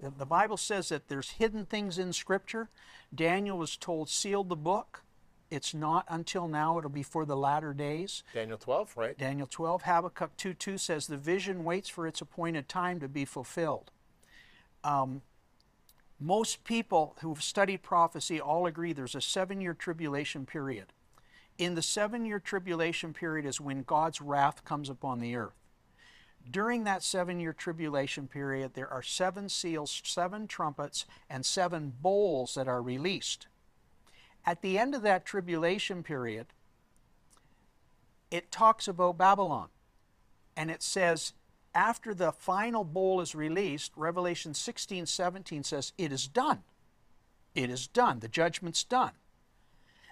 The- 0.00 0.26
Bible 0.26 0.56
says 0.56 0.88
that 0.90 1.08
there's 1.08 1.30
hidden 1.32 1.66
things 1.66 1.98
in 1.98 2.12
Scripture. 2.12 2.70
Daniel 3.14 3.58
was 3.58 3.76
told, 3.76 4.08
seal 4.08 4.44
the 4.44 4.56
book. 4.56 5.02
It's 5.50 5.72
not 5.72 6.04
until 6.08 6.46
now, 6.46 6.78
it'll 6.78 6.90
be 6.90 7.02
for 7.02 7.24
the 7.24 7.36
latter 7.36 7.72
days. 7.72 8.22
Daniel 8.34 8.58
12, 8.58 8.96
right? 8.96 9.18
Daniel 9.18 9.46
12, 9.46 9.82
Habakkuk 9.82 10.36
2 10.36 10.54
2 10.54 10.78
says, 10.78 11.06
The 11.06 11.16
vision 11.16 11.64
waits 11.64 11.88
for 11.88 12.06
its 12.06 12.20
appointed 12.20 12.68
time 12.68 13.00
to 13.00 13.08
be 13.08 13.24
fulfilled. 13.24 13.90
Um, 14.84 15.22
most 16.20 16.64
people 16.64 17.16
who've 17.20 17.42
studied 17.42 17.82
prophecy 17.82 18.40
all 18.40 18.66
agree 18.66 18.92
there's 18.92 19.14
a 19.14 19.20
seven 19.20 19.60
year 19.60 19.74
tribulation 19.74 20.44
period. 20.44 20.92
In 21.56 21.74
the 21.74 21.82
seven 21.82 22.24
year 22.24 22.38
tribulation 22.38 23.12
period 23.12 23.46
is 23.46 23.60
when 23.60 23.82
God's 23.82 24.20
wrath 24.20 24.64
comes 24.64 24.90
upon 24.90 25.20
the 25.20 25.34
earth. 25.34 25.54
During 26.50 26.84
that 26.84 27.02
seven 27.02 27.40
year 27.40 27.52
tribulation 27.52 28.26
period, 28.28 28.74
there 28.74 28.88
are 28.88 29.02
seven 29.02 29.48
seals, 29.48 30.02
seven 30.04 30.46
trumpets, 30.46 31.06
and 31.28 31.44
seven 31.44 31.92
bowls 32.00 32.54
that 32.54 32.68
are 32.68 32.82
released. 32.82 33.46
At 34.48 34.62
the 34.62 34.78
end 34.78 34.94
of 34.94 35.02
that 35.02 35.26
tribulation 35.26 36.02
period, 36.02 36.46
it 38.30 38.50
talks 38.50 38.88
about 38.88 39.18
Babylon. 39.18 39.68
And 40.56 40.70
it 40.70 40.82
says, 40.82 41.34
after 41.74 42.14
the 42.14 42.32
final 42.32 42.82
bowl 42.82 43.20
is 43.20 43.34
released, 43.34 43.92
Revelation 43.94 44.54
16 44.54 45.04
17 45.04 45.64
says, 45.64 45.92
It 45.98 46.12
is 46.12 46.26
done. 46.26 46.62
It 47.54 47.68
is 47.68 47.86
done. 47.86 48.20
The 48.20 48.28
judgment's 48.28 48.84
done. 48.84 49.10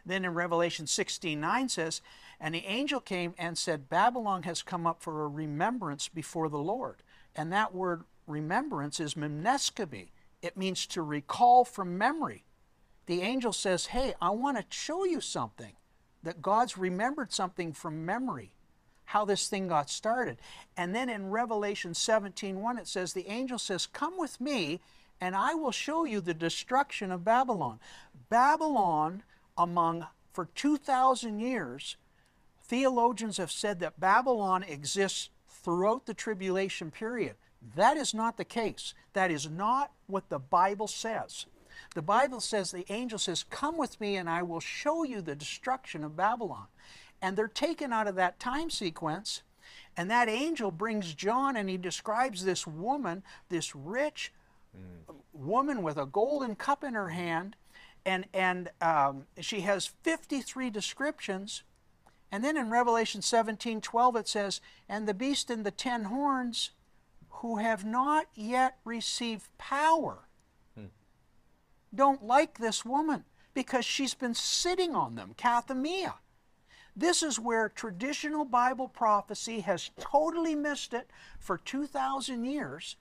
Then 0.05 0.26
in 0.26 0.35
Revelation 0.35 0.87
16 0.87 1.40
9 1.40 1.69
says, 1.71 2.02
And 2.38 2.55
the 2.55 2.66
angel 2.66 3.00
came 3.00 3.33
and 3.38 3.57
said, 3.57 3.88
Babylon 3.88 4.43
has 4.43 4.62
come 4.62 4.87
up 4.87 5.00
for 5.00 5.25
a 5.25 5.28
remembrance 5.28 6.09
before 6.09 6.50
the 6.50 6.59
Lord. 6.59 6.97
And 7.35 7.50
that 7.55 7.75
word 7.75 8.05
remembrance 8.26 9.00
is 9.00 9.14
memneskebe. 9.14 10.11
It 10.43 10.59
means 10.59 10.87
to 10.88 11.00
recall 11.00 11.64
from 11.64 11.97
memory. 11.97 12.45
The 13.07 13.23
angel 13.23 13.53
says, 13.53 13.87
Hey, 13.87 14.15
I 14.21 14.31
want 14.31 14.57
to 14.59 14.65
show 14.69 15.05
you 15.05 15.21
something. 15.21 15.73
That 16.23 16.43
God's 16.43 16.77
remembered 16.77 17.33
something 17.33 17.73
from 17.73 18.05
memory 18.05 18.53
how 19.07 19.25
this 19.25 19.49
thing 19.49 19.69
got 19.69 19.89
started. 19.89 20.37
And 20.77 20.95
then 20.95 21.09
in 21.09 21.31
Revelation 21.31 21.95
17 21.95 22.61
1, 22.61 22.79
it 22.79 22.87
says, 22.87 23.13
The 23.13 23.29
angel 23.29 23.59
says, 23.59 23.87
Come 23.87 24.19
with 24.19 24.41
me, 24.41 24.81
and 25.21 25.35
I 25.35 25.55
will 25.55 25.73
show 25.73 26.05
you 26.05 26.21
the 26.21 26.35
destruction 26.35 27.11
of 27.11 27.25
Babylon. 27.25 27.81
Babylon, 28.29 29.23
among 29.57 30.07
for 30.33 30.47
2,000 30.55 31.39
years, 31.39 31.97
theologians 32.63 33.39
have 33.39 33.51
said 33.51 33.81
that 33.81 33.99
Babylon 33.99 34.63
exists 34.65 35.31
throughout 35.49 36.07
the 36.07 36.15
tribulation 36.15 36.91
period. 36.91 37.37
That 37.75 37.97
is 37.97 38.13
not 38.13 38.37
the 38.37 38.45
case. 38.45 38.93
That 39.15 39.31
is 39.31 39.49
not 39.49 39.93
what 40.07 40.29
the 40.29 40.39
Bible 40.39 40.89
says. 40.89 41.47
The 41.95 42.02
Bible 42.02 42.40
says, 42.40 42.71
the 42.71 42.90
angel 42.92 43.18
says, 43.18 43.45
Come 43.45 43.76
with 43.76 44.00
me 44.00 44.16
and 44.16 44.28
I 44.28 44.42
will 44.42 44.61
show 44.61 45.04
you 45.04 45.21
the 45.21 45.35
destruction 45.35 46.04
of 46.04 46.16
Babylon. 46.16 46.66
And 47.23 47.37
they're 47.37 47.49
taken 47.49 47.92
out 47.92 48.06
of 48.06 48.14
that 48.16 48.38
time 48.38 48.71
sequence. 48.71 49.42
And 49.97 50.11
that 50.11 50.28
angel 50.28 50.71
brings 50.71 51.14
John 51.14 51.56
and 51.56 51.68
he 51.68 51.76
describes 51.76 52.45
this 52.45 52.66
woman, 52.66 53.23
this 53.49 53.75
rich 53.75 54.33
woman 55.33 55.83
with 55.83 55.97
a 55.97 56.06
golden 56.06 56.54
cup 56.54 56.85
in 56.85 56.95
her 56.95 57.11
hand. 57.11 57.56
And, 58.04 58.26
and 58.33 58.71
um, 58.80 59.26
she 59.40 59.61
has 59.61 59.87
53 60.02 60.71
descriptions. 60.71 61.62
And 62.30 62.45
then 62.45 62.56
in 62.56 62.71
Revelation 62.71 63.23
17 63.23 63.80
12, 63.80 64.16
it 64.16 64.28
says, 64.28 64.61
And 64.88 65.09
the 65.09 65.14
beast 65.14 65.50
and 65.50 65.64
the 65.64 65.71
ten 65.71 66.04
horns 66.04 66.71
who 67.40 67.56
have 67.56 67.85
not 67.85 68.26
yet 68.35 68.78
received 68.85 69.47
power 69.59 70.25
don't 71.95 72.25
like 72.25 72.59
this 72.59 72.85
woman 72.85 73.25
because 73.55 73.85
she's 73.85 74.14
been 74.14 74.35
sitting 74.35 74.95
on 74.95 75.14
them, 75.14 75.35
Kathemia. 75.37 76.14
This 76.95 77.23
is 77.23 77.38
where 77.38 77.69
traditional 77.69 78.45
Bible 78.45 78.88
prophecy 78.88 79.61
has 79.61 79.90
totally 80.00 80.55
missed 80.55 80.95
it 80.95 81.11
for 81.38 81.59
2,000 81.59 82.45
years. 82.45 82.97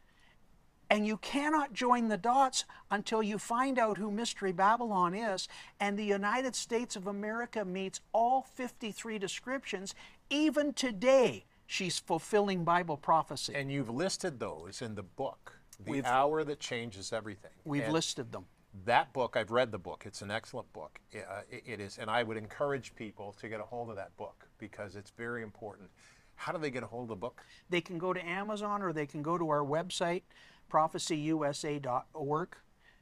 And 0.90 1.08
you 1.08 1.18
cannot 1.18 1.74
join 1.74 2.10
the 2.10 2.18
dots 2.18 2.66
until 2.92 3.24
you 3.24 3.40
find 3.40 3.80
out 3.80 3.98
who 3.98 4.12
Mystery 4.12 4.52
Babylon 4.52 5.16
is. 5.16 5.48
And 5.80 5.98
the 5.98 6.06
United 6.06 6.56
States 6.56 6.96
of 6.96 7.08
America 7.08 7.66
meets 7.66 8.02
all 8.12 8.44
53 8.54 9.18
descriptions. 9.18 9.96
Even 10.30 10.74
today, 10.74 11.46
she's 11.66 11.98
fulfilling 11.98 12.64
Bible 12.64 12.98
prophecy. 12.98 13.54
And 13.56 13.72
you've 13.72 13.90
listed 13.90 14.40
those 14.40 14.82
in 14.82 14.96
the 14.96 15.04
book, 15.04 15.54
The 15.84 16.06
Hour 16.06 16.44
That 16.44 16.60
Changes 16.60 17.12
Everything. 17.12 17.52
We've 17.64 17.84
And 17.84 17.94
listed 17.94 18.32
them. 18.32 18.46
That 18.84 19.14
book, 19.14 19.38
I've 19.38 19.52
read 19.52 19.72
the 19.72 19.80
book. 19.80 20.04
It's 20.06 20.22
an 20.22 20.30
excellent 20.32 20.72
book. 20.74 21.00
Uh, 21.16 21.42
it- 21.50 21.64
it 21.66 21.80
is, 21.80 21.98
and 21.98 22.10
I 22.10 22.24
would 22.24 22.36
encourage 22.38 22.94
people 22.96 23.32
to 23.34 23.48
get 23.48 23.60
a 23.60 23.64
hold 23.64 23.90
of 23.90 23.96
that 23.96 24.16
book 24.18 24.50
because 24.58 24.96
it's 24.96 25.12
very 25.12 25.44
important. 25.44 25.90
How 26.36 26.52
do 26.52 26.58
they 26.58 26.70
get 26.72 26.84
a 26.84 26.88
hold 26.88 27.04
of 27.04 27.10
the 27.10 27.16
book? 27.16 27.42
They 27.70 27.80
can 27.80 27.98
go 27.98 28.12
to 28.12 28.24
Amazon 28.26 28.82
or 28.82 28.92
they 28.92 29.06
can 29.06 29.22
go 29.22 29.38
to 29.38 29.50
our 29.50 29.64
website, 29.64 30.24
prophecyusa.org, 30.70 32.56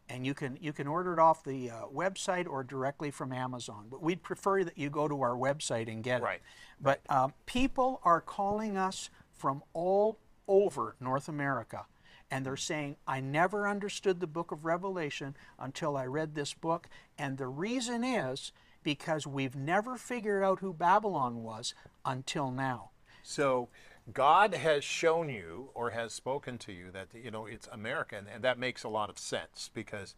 and 0.09 0.25
you 0.25 0.33
can 0.33 0.57
you 0.61 0.73
can 0.73 0.85
order 0.87 1.13
it 1.13 1.19
off 1.19 1.43
the 1.43 1.69
uh, 1.71 1.85
website 1.87 2.47
or 2.47 2.63
directly 2.63 3.09
from 3.09 3.31
Amazon. 3.33 3.87
But 3.89 4.01
we'd 4.01 4.21
prefer 4.21 4.63
that 4.63 4.77
you 4.77 4.89
go 4.89 5.07
to 5.07 5.21
our 5.21 5.35
website 5.35 5.87
and 5.91 6.03
get 6.03 6.21
it. 6.21 6.23
Right. 6.25 6.41
But 6.79 7.01
um, 7.09 7.33
people 7.45 8.01
are 8.03 8.21
calling 8.21 8.77
us 8.77 9.09
from 9.31 9.63
all 9.73 10.19
over 10.47 10.95
North 10.99 11.27
America. 11.29 11.85
And 12.33 12.43
they're 12.43 12.57
saying, 12.57 12.95
I 13.05 13.19
never 13.19 13.67
understood 13.67 14.19
the 14.19 14.25
book 14.25 14.51
of 14.51 14.65
Revelation 14.65 15.35
until 15.59 15.95
I 15.95 16.07
read 16.07 16.33
this 16.33 16.55
book. 16.55 16.89
And 17.15 17.37
the 17.37 17.45
reason 17.45 18.03
is 18.03 18.51
because 18.81 19.27
we've 19.27 19.55
never 19.55 19.97
figured 19.97 20.43
out 20.43 20.57
who 20.57 20.73
Babylon 20.73 21.43
was 21.43 21.75
until 22.03 22.49
now. 22.49 22.89
So 23.21 23.69
God 24.11 24.55
has 24.55 24.83
shown 24.83 25.29
you 25.29 25.69
or 25.75 25.91
has 25.91 26.11
spoken 26.11 26.57
to 26.57 26.71
you 26.71 26.89
that 26.89 27.09
you 27.13 27.29
know 27.29 27.45
it's 27.45 27.67
America, 27.67 28.17
and, 28.17 28.43
that 28.43 28.57
makes 28.57 28.83
a 28.83 28.89
lot 28.89 29.11
of 29.11 29.19
sense 29.19 29.69
because 29.71 30.15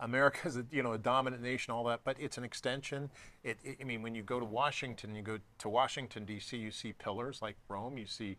America 0.00 0.48
is 0.48 0.56
a, 0.56 0.64
you 0.72 0.82
know 0.82 0.92
a 0.94 0.98
dominant 0.98 1.42
nation, 1.42 1.74
all 1.74 1.84
that, 1.84 2.00
but 2.02 2.16
it's 2.18 2.38
an 2.38 2.44
extension. 2.44 3.10
It, 3.44 3.58
it, 3.62 3.76
I 3.78 3.84
mean, 3.84 4.00
when 4.00 4.14
you 4.14 4.22
go 4.22 4.40
to 4.40 4.46
Washington, 4.46 5.14
you 5.14 5.20
go 5.20 5.38
to 5.58 5.68
Washington 5.68 6.24
D.C., 6.24 6.56
you 6.56 6.70
see 6.70 6.94
pillars 6.94 7.42
like 7.42 7.56
Rome, 7.68 7.98
you 7.98 8.06
see 8.06 8.38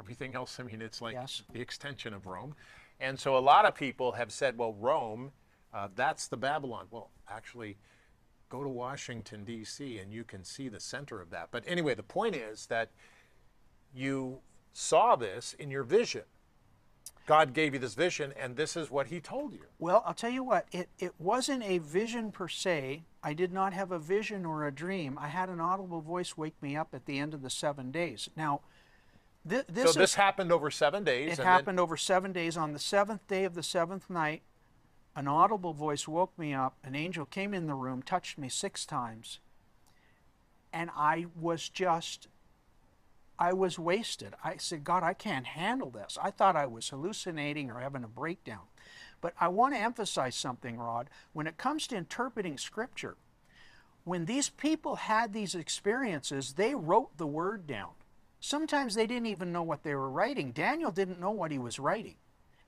everything 0.00 0.34
else. 0.34 0.58
I 0.58 0.64
mean, 0.64 0.82
it's 0.82 1.00
like 1.00 1.14
Yes. 1.14 1.42
the 1.52 1.60
extension 1.60 2.12
of 2.12 2.26
Rome, 2.26 2.56
and 2.98 3.18
so 3.20 3.36
a 3.36 3.38
lot 3.38 3.64
of 3.66 3.74
people 3.74 4.12
have 4.12 4.32
said, 4.32 4.58
well, 4.58 4.72
Rome, 4.74 5.32
uh, 5.72 5.88
that's 5.94 6.26
the 6.26 6.36
Babylon. 6.36 6.86
Well, 6.90 7.10
actually. 7.28 7.76
Go 8.48 8.64
to 8.64 8.68
Washington, 8.68 9.44
D.C., 9.44 9.98
and 9.98 10.12
you 10.12 10.24
can 10.24 10.42
see 10.42 10.68
the 10.68 10.80
center 10.80 11.20
of 11.20 11.30
that. 11.30 11.50
But 11.52 11.62
anyway, 11.68 11.94
the 11.94 12.02
point 12.02 12.34
is 12.34 12.66
that 12.66 12.90
you 13.94 14.40
saw 14.72 15.14
this 15.14 15.54
in 15.56 15.70
your 15.70 15.84
vision. 15.84 16.24
God 17.26 17.52
gave 17.54 17.74
you 17.74 17.78
this 17.78 17.94
vision, 17.94 18.34
and 18.36 18.56
this 18.56 18.76
is 18.76 18.90
what 18.90 19.06
He 19.06 19.20
told 19.20 19.52
you. 19.52 19.66
Well, 19.78 20.02
I'll 20.04 20.14
tell 20.14 20.30
you 20.32 20.42
what, 20.42 20.66
it, 20.72 20.88
it 20.98 21.12
wasn't 21.20 21.62
a 21.62 21.78
vision 21.78 22.32
per 22.32 22.48
se. 22.48 23.04
I 23.22 23.34
did 23.34 23.52
not 23.52 23.72
have 23.72 23.92
a 23.92 24.00
vision 24.00 24.44
or 24.44 24.66
a 24.66 24.72
dream. 24.72 25.16
I 25.16 25.28
had 25.28 25.48
an 25.48 25.60
audible 25.60 26.00
voice 26.00 26.36
wake 26.36 26.60
me 26.60 26.74
up 26.76 26.88
at 26.92 27.06
the 27.06 27.20
end 27.20 27.34
of 27.34 27.42
the 27.42 27.50
seven 27.50 27.92
days. 27.92 28.28
Now, 28.34 28.62
thi- 29.46 29.62
this, 29.68 29.92
so 29.92 29.98
this 29.98 30.10
is, 30.10 30.14
happened 30.14 30.52
over 30.52 30.70
seven 30.70 31.04
days. 31.04 31.38
it 31.38 31.42
happened 31.42 31.80
over 31.80 31.96
seven 31.96 32.32
days. 32.32 32.56
On 32.56 32.72
the 32.72 32.78
seventh 32.78 33.26
day 33.26 33.44
of 33.44 33.54
the 33.54 33.62
seventh 33.62 34.08
night, 34.10 34.42
an 35.16 35.28
audible 35.28 35.72
voice 35.72 36.06
woke 36.06 36.36
me 36.38 36.54
up. 36.54 36.76
An 36.84 36.94
angel 36.94 37.24
came 37.24 37.54
in 37.54 37.66
the 37.66 37.74
room, 37.74 38.02
touched 38.02 38.38
me 38.38 38.48
six 38.48 38.86
times, 38.86 39.40
and 40.72 40.90
I 40.96 41.26
was 41.38 41.68
just 41.68 42.28
I 43.40 43.54
was 43.54 43.78
wasted. 43.78 44.34
I 44.44 44.58
said, 44.58 44.84
God, 44.84 45.02
I 45.02 45.14
can't 45.14 45.46
handle 45.46 45.88
this. 45.88 46.18
I 46.22 46.30
thought 46.30 46.56
I 46.56 46.66
was 46.66 46.90
hallucinating 46.90 47.70
or 47.70 47.80
having 47.80 48.04
a 48.04 48.08
breakdown. 48.08 48.64
But 49.22 49.32
I 49.40 49.48
want 49.48 49.74
to 49.74 49.80
emphasize 49.80 50.36
something, 50.36 50.76
Rod. 50.76 51.08
When 51.32 51.46
it 51.46 51.56
comes 51.56 51.86
to 51.86 51.96
interpreting 51.96 52.58
Scripture, 52.58 53.16
when 54.04 54.26
these 54.26 54.50
people 54.50 54.96
had 54.96 55.32
these 55.32 55.54
experiences, 55.54 56.54
they 56.54 56.74
wrote 56.74 57.16
the 57.16 57.26
word 57.26 57.66
down. 57.66 57.90
Sometimes 58.40 58.94
they 58.94 59.06
didn't 59.06 59.26
even 59.26 59.52
know 59.52 59.62
what 59.62 59.82
they 59.82 59.94
were 59.94 60.10
writing. 60.10 60.50
Daniel 60.52 60.90
didn't 60.90 61.20
know 61.20 61.30
what 61.30 61.50
he 61.50 61.58
was 61.58 61.78
writing. 61.78 62.16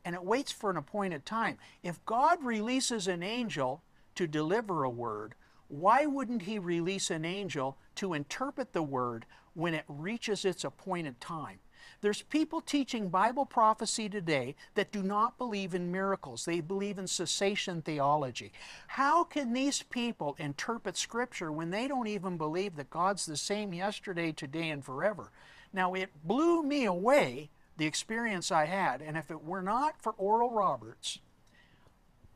And 0.05 0.15
it 0.15 0.25
waits 0.25 0.53
for 0.53 0.71
an 0.71 0.77
appointed 0.77 1.25
time. 1.25 1.59
If 1.83 2.05
God 2.05 2.43
releases 2.43 3.09
an 3.09 3.23
angel 3.23 3.83
to 4.15 4.27
deliver 4.27 4.85
a 4.85 4.91
word, 4.91 5.35
why 5.69 6.05
wouldn't 6.05 6.43
he 6.43 6.59
release 6.59 7.11
an 7.11 7.25
angel 7.25 7.79
to 7.97 8.13
interpret 8.13 8.73
the 8.73 8.83
word 8.83 9.25
when 9.55 9.75
it 9.75 9.85
reaches 9.89 10.45
its 10.45 10.65
appointed 10.65 11.21
time? 11.21 11.61
There's 12.01 12.23
people 12.23 12.61
teaching 12.61 13.09
Bible 13.09 13.47
prophecy 13.47 14.09
today 14.09 14.57
that 14.75 14.93
do 14.93 15.03
not 15.03 15.39
believe 15.39 15.75
in 15.75 15.93
miracles. 15.93 16.45
They 16.45 16.61
believe 16.61 16.99
in 16.99 17.07
cessation 17.07 17.81
theology. 17.81 18.53
How 18.89 19.25
can 19.25 19.53
these 19.53 19.83
people 19.83 20.37
interpret 20.39 20.97
Scripture 20.97 21.51
when 21.51 21.71
they 21.71 21.89
don't 21.89 22.09
even 22.09 22.37
believe 22.37 22.77
that 22.77 22.91
God's 22.91 23.25
the 23.25 23.37
same 23.37 23.73
yesterday, 23.73 24.33
today, 24.33 24.71
and 24.71 24.85
forever? 24.85 25.31
Now, 25.73 25.95
it 25.95 26.11
blew 26.25 26.63
me 26.63 26.85
away, 26.85 27.51
the 27.77 27.87
experience 27.87 28.51
I 28.51 28.67
had, 28.67 29.01
and 29.01 29.17
if 29.17 29.31
it 29.31 29.43
were 29.43 29.63
not 29.63 30.01
for 30.01 30.13
Oral 30.13 30.51
Roberts, 30.51 31.19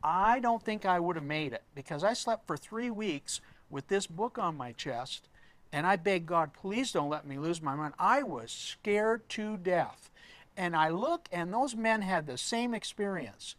I 0.03 0.39
don't 0.39 0.63
think 0.63 0.85
I 0.85 0.99
would 0.99 1.15
have 1.15 1.25
made 1.25 1.53
it 1.53 1.63
because 1.75 2.03
I 2.03 2.13
slept 2.13 2.47
for 2.47 2.57
three 2.57 2.89
weeks 2.89 3.41
with 3.69 3.87
this 3.87 4.07
book 4.07 4.37
on 4.37 4.57
my 4.57 4.71
chest 4.71 5.27
and 5.71 5.85
I 5.85 5.95
begged 5.95 6.27
God, 6.27 6.53
please 6.53 6.91
don't 6.91 7.09
let 7.09 7.27
me 7.27 7.37
lose 7.37 7.61
my 7.61 7.75
mind. 7.75 7.93
I 7.99 8.23
was 8.23 8.51
scared 8.51 9.27
to 9.29 9.57
death. 9.57 10.09
And 10.55 10.75
I 10.75 10.89
look, 10.89 11.29
and 11.31 11.53
those 11.53 11.75
men 11.75 12.01
had 12.01 12.25
the 12.25 12.37
same 12.37 12.73
experience. 12.73 13.55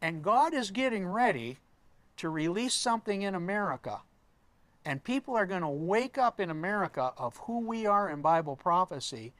And 0.00 0.22
God 0.22 0.52
is 0.52 0.70
getting 0.70 1.06
ready 1.06 1.58
to 2.16 2.28
release 2.28 2.74
something 2.74 3.22
in 3.22 3.34
America. 3.34 4.00
And 4.84 5.02
people 5.02 5.34
are 5.34 5.46
going 5.46 5.62
to 5.62 5.68
wake 5.68 6.18
up 6.18 6.40
in 6.40 6.50
America 6.50 7.12
of 7.16 7.36
who 7.38 7.60
we 7.60 7.86
are 7.86 8.10
in 8.10 8.20
Bible 8.20 8.56
prophecy. 8.56 9.32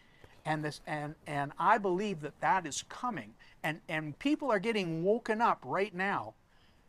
And, 0.46 0.64
this, 0.64 0.80
and, 0.87 1.14
and 1.26 1.52
I 1.59 1.78
believe 1.78 2.20
that 2.20 2.40
that 2.40 2.66
is 2.66 2.85
coming. 2.88 3.35
And, 3.62 3.80
and 3.88 4.18
people 4.18 4.50
are 4.50 4.59
getting 4.59 5.04
woken 5.04 5.40
up 5.40 5.61
right 5.64 5.94
now 5.94 6.35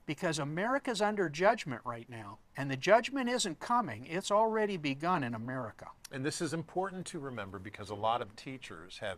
because 0.05 0.39
America's 0.39 1.01
under 1.01 1.29
judgment 1.29 1.81
right 1.83 2.09
now, 2.09 2.37
and 2.57 2.69
the 2.69 2.77
judgment 2.77 3.29
isn't 3.29 3.59
coming, 3.59 4.05
it's 4.05 4.31
already 4.31 4.77
begun 4.77 5.23
in 5.23 5.33
America. 5.33 5.87
And 6.11 6.23
this 6.23 6.41
is 6.41 6.53
important 6.53 7.05
to 7.07 7.19
remember 7.19 7.59
because 7.59 7.89
a 7.89 7.95
lot 7.95 8.21
of 8.21 8.35
teachers 8.35 8.99
have 8.99 9.17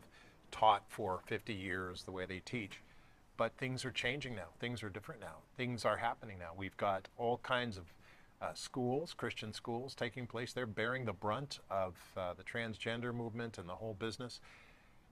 taught 0.49 0.83
for 0.87 1.19
50 1.25 1.53
years 1.53 2.03
the 2.03 2.11
way 2.11 2.25
they 2.25 2.39
teach. 2.39 2.81
But 3.35 3.55
things 3.57 3.85
are 3.85 3.91
changing 3.91 4.35
now. 4.35 4.47
Things 4.59 4.81
are 4.81 4.89
different 4.89 5.21
now. 5.21 5.37
Things 5.57 5.85
are 5.85 5.97
happening 5.97 6.39
now. 6.39 6.51
We've 6.57 6.77
got 6.77 7.07
all 7.17 7.37
kinds 7.43 7.77
of 7.77 7.83
uh, 8.41 8.53
schools, 8.53 9.13
Christian 9.13 9.53
schools, 9.53 9.95
taking 9.95 10.27
place. 10.27 10.53
They're 10.53 10.65
bearing 10.65 11.05
the 11.05 11.13
brunt 11.13 11.59
of 11.69 11.95
uh, 12.15 12.33
the 12.33 12.43
transgender 12.43 13.13
movement 13.13 13.57
and 13.57 13.67
the 13.67 13.75
whole 13.75 13.95
business. 13.95 14.39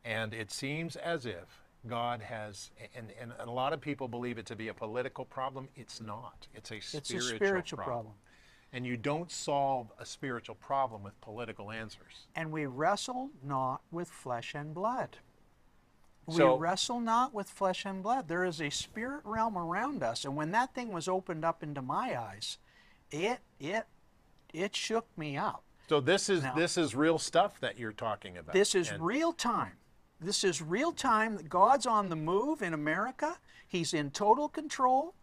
And 0.03 0.33
it 0.33 0.51
seems 0.51 0.95
as 0.95 1.25
if 1.25 1.63
God 1.87 2.21
has, 2.21 2.71
and, 2.95 3.11
and 3.19 3.33
a 3.39 3.51
lot 3.51 3.73
of 3.73 3.81
people 3.81 4.07
believe 4.07 4.37
it 4.37 4.45
to 4.47 4.55
be 4.55 4.67
a 4.67 4.73
political 4.73 5.25
problem. 5.25 5.69
It's 5.75 5.99
not. 6.01 6.47
It's 6.53 6.71
a 6.71 6.79
spiritual, 6.79 6.99
It's 6.99 7.11
a 7.11 7.35
spiritual 7.35 7.77
problem. 7.79 8.13
And 8.73 8.85
you 8.85 8.97
don't 8.97 9.31
solve 9.31 9.91
a 9.99 10.05
spiritual 10.05 10.55
problem 10.55 11.01
with 11.03 11.19
political 11.21 11.71
answers. 11.71 12.27
And 12.35 12.51
we 12.51 12.65
wrestle 12.65 13.29
not 13.43 13.81
with 13.91 14.09
flesh 14.09 14.53
and 14.53 14.73
blood. 14.73 15.17
We 16.25 16.37
So- 16.37 16.57
wrestle 16.57 16.99
not 16.99 17.33
with 17.33 17.49
flesh 17.49 17.85
and 17.85 18.03
blood. 18.03 18.27
There 18.27 18.43
is 18.43 18.59
a 18.59 18.69
spirit 18.69 19.21
realm 19.23 19.57
around 19.57 20.03
us, 20.03 20.25
and 20.25 20.35
when 20.35 20.51
that 20.51 20.73
thing 20.73 20.91
was 20.91 21.07
opened 21.07 21.45
up 21.45 21.63
into 21.63 21.81
my 21.81 22.19
eyes, 22.19 22.57
it 23.15 23.39
it 23.59 23.85
it 24.53 24.75
shook 24.75 25.05
me 25.17 25.37
up. 25.37 25.63
So 25.87 25.99
this 25.99 26.29
is 26.29 26.43
Now- 26.43 26.55
this 26.55 26.77
is 26.77 26.95
real 26.95 27.19
stuff 27.19 27.59
that 27.59 27.77
you're 27.77 27.93
talking 27.93 28.37
about. 28.37 28.53
This 28.53 28.75
is 28.75 28.89
And- 28.89 29.05
real 29.05 29.33
time. 29.33 29.77
This 30.19 30.43
is 30.43 30.61
real 30.61 30.91
time. 30.91 31.37
God's 31.47 31.85
on 31.85 32.09
the 32.09 32.15
move 32.15 32.61
in 32.61 32.73
America. 32.73 33.37
He's 33.67 33.93
in 33.93 34.11
total 34.11 34.49
control. 34.49 35.13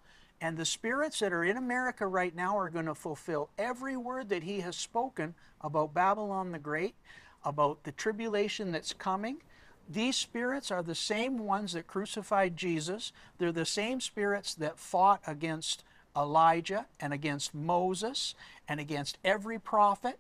And 0.41 0.57
the 0.57 0.65
spirits 0.65 1.21
that 1.21 1.33
are 1.33 1.45
in 1.45 1.57
America 1.57 2.07
right 2.07 2.35
now 2.35 2.59
are 2.59 2.69
going 2.69 2.87
to 2.87 2.95
fulfill 2.95 3.51
every 3.57 3.97
word 3.97 4.29
that 4.31 4.43
He 4.43 4.61
has 4.61 4.77
spoken 4.77 5.35
about 5.61 5.95
Babylon 5.95 6.51
the 6.53 6.59
Great, 6.59 6.97
about 7.45 7.85
the 7.85 7.93
tribulation 7.93 8.73
that's 8.73 8.93
coming. 8.93 9.41
These 9.89 10.17
spirits 10.17 10.71
are 10.71 10.83
the 10.83 10.95
same 10.95 11.39
ones 11.39 11.73
that 11.73 11.87
crucified 11.87 12.57
Jesus. 12.57 13.13
They're 13.39 13.53
the 13.53 13.65
same 13.67 14.01
spirits 14.01 14.55
that 14.55 14.79
fought 14.79 15.23
against 15.27 15.85
Elijah 16.17 16.87
and 17.01 17.13
against 17.13 17.55
Moses 17.55 18.35
and 18.69 18.81
against 18.81 19.19
every 19.25 19.59
prophet. 19.59 20.19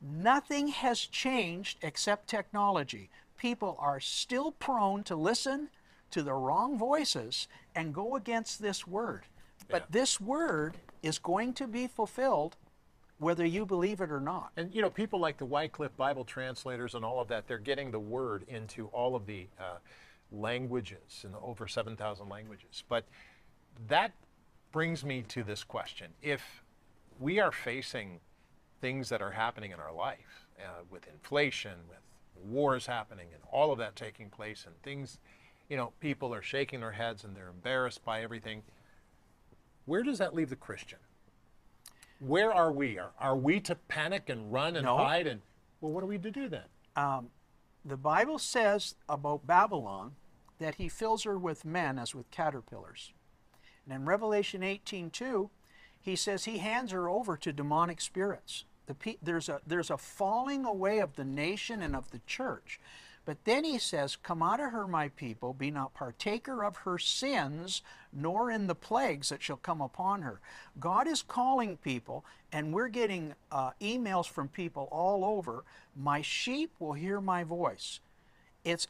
Nothing 0.00 0.68
has 0.68 1.00
changed 1.00 1.78
except 1.82 2.28
technology. 2.28 3.10
People 3.36 3.76
are 3.78 4.00
still 4.00 4.52
prone 4.52 5.04
to 5.04 5.16
listen 5.16 5.68
to 6.10 6.22
the 6.22 6.34
wrong 6.34 6.78
voices 6.78 7.48
and 7.74 7.94
go 7.94 8.16
against 8.16 8.60
this 8.60 8.86
word. 8.86 9.22
But 9.68 9.90
this 9.90 10.20
word 10.20 10.76
is 11.02 11.18
going 11.18 11.54
to 11.54 11.66
be 11.66 11.86
fulfilled 11.86 12.56
whether 13.18 13.46
you 13.46 13.64
believe 13.64 14.00
it 14.00 14.10
or 14.10 14.20
not. 14.20 14.50
And 14.56 14.74
you 14.74 14.82
know, 14.82 14.90
people 14.90 15.20
like 15.20 15.38
the 15.38 15.46
Wycliffe 15.46 15.96
Bible 15.96 16.24
translators 16.24 16.94
and 16.94 17.04
all 17.04 17.20
of 17.20 17.28
that, 17.28 17.46
they're 17.46 17.58
getting 17.58 17.90
the 17.90 18.00
word 18.00 18.44
into 18.48 18.88
all 18.88 19.14
of 19.14 19.26
the 19.26 19.46
uh, 19.60 19.76
languages, 20.32 21.24
in 21.24 21.34
over 21.40 21.68
7,000 21.68 22.28
languages. 22.28 22.82
But 22.88 23.04
that 23.88 24.12
brings 24.72 25.04
me 25.04 25.22
to 25.28 25.42
this 25.42 25.62
question. 25.62 26.08
If 26.22 26.62
we 27.20 27.38
are 27.38 27.52
facing 27.52 28.20
things 28.80 29.08
that 29.10 29.22
are 29.22 29.30
happening 29.30 29.70
in 29.70 29.78
our 29.78 29.92
life, 29.92 30.48
uh, 30.58 30.82
with 30.90 31.06
inflation, 31.06 31.72
with 31.88 31.98
wars 32.44 32.86
happening, 32.86 33.28
and 33.32 33.42
all 33.52 33.70
of 33.70 33.78
that 33.78 33.94
taking 33.94 34.28
place, 34.30 34.64
and 34.66 34.74
things, 34.82 35.18
you 35.68 35.76
know, 35.76 35.92
people 36.00 36.34
are 36.34 36.42
shaking 36.42 36.80
their 36.80 36.92
heads 36.92 37.22
and 37.22 37.36
they're 37.36 37.48
embarrassed 37.48 38.04
by 38.04 38.22
everything, 38.22 38.62
where 39.84 40.02
does 40.02 40.18
that 40.18 40.34
leave 40.34 40.50
the 40.50 40.56
Christian? 40.56 40.98
Where 42.18 42.52
are 42.52 42.72
we? 42.72 42.98
Are, 42.98 43.10
are 43.18 43.36
we 43.36 43.60
to 43.60 43.74
panic 43.74 44.28
and 44.28 44.52
run 44.52 44.76
and 44.76 44.84
No. 44.84 44.96
hide? 44.96 45.26
And 45.26 45.42
well, 45.80 45.92
what 45.92 46.02
are 46.04 46.06
we 46.06 46.18
to 46.18 46.30
do 46.30 46.48
then? 46.48 46.64
The 47.84 47.96
Bible 47.96 48.38
says 48.38 48.94
about 49.08 49.46
Babylon 49.46 50.12
that 50.58 50.76
he 50.76 50.88
fills 50.88 51.24
her 51.24 51.36
with 51.36 51.64
men 51.64 51.98
as 51.98 52.14
with 52.14 52.30
caterpillars. 52.30 53.12
And 53.84 53.94
in 53.94 54.04
Revelation 54.04 54.62
18:2, 54.62 55.50
he 56.00 56.16
says 56.16 56.44
he 56.44 56.58
hands 56.58 56.90
her 56.90 57.08
over 57.08 57.36
to 57.36 57.52
demonic 57.52 58.00
spirits. 58.00 58.64
The 58.86 58.94
pe- 58.94 59.18
there's 59.22 59.48
a 59.48 59.60
there's 59.66 59.90
a 59.90 59.98
falling 59.98 60.64
away 60.64 60.98
of 60.98 61.16
the 61.16 61.24
nation 61.24 61.82
and 61.82 61.94
of 61.94 62.10
the 62.10 62.20
church. 62.26 62.80
But 63.24 63.44
then 63.44 63.64
he 63.64 63.78
says, 63.78 64.16
Come 64.16 64.42
out 64.42 64.60
of 64.60 64.72
her, 64.72 64.86
my 64.86 65.08
people, 65.08 65.54
be 65.54 65.70
not 65.70 65.94
partaker 65.94 66.64
of 66.64 66.78
her 66.78 66.98
sins, 66.98 67.82
nor 68.12 68.50
in 68.50 68.66
the 68.66 68.74
plagues 68.74 69.28
that 69.28 69.42
shall 69.42 69.56
come 69.56 69.80
upon 69.80 70.22
her. 70.22 70.40
God 70.80 71.06
is 71.06 71.22
calling 71.22 71.76
people, 71.76 72.24
and 72.50 72.74
we're 72.74 72.88
getting 72.88 73.34
uh, 73.52 73.70
emails 73.80 74.28
from 74.28 74.48
people 74.48 74.88
all 74.90 75.24
over. 75.24 75.64
My 75.96 76.20
sheep 76.20 76.72
will 76.80 76.94
hear 76.94 77.20
my 77.20 77.44
voice. 77.44 78.00
It's 78.64 78.86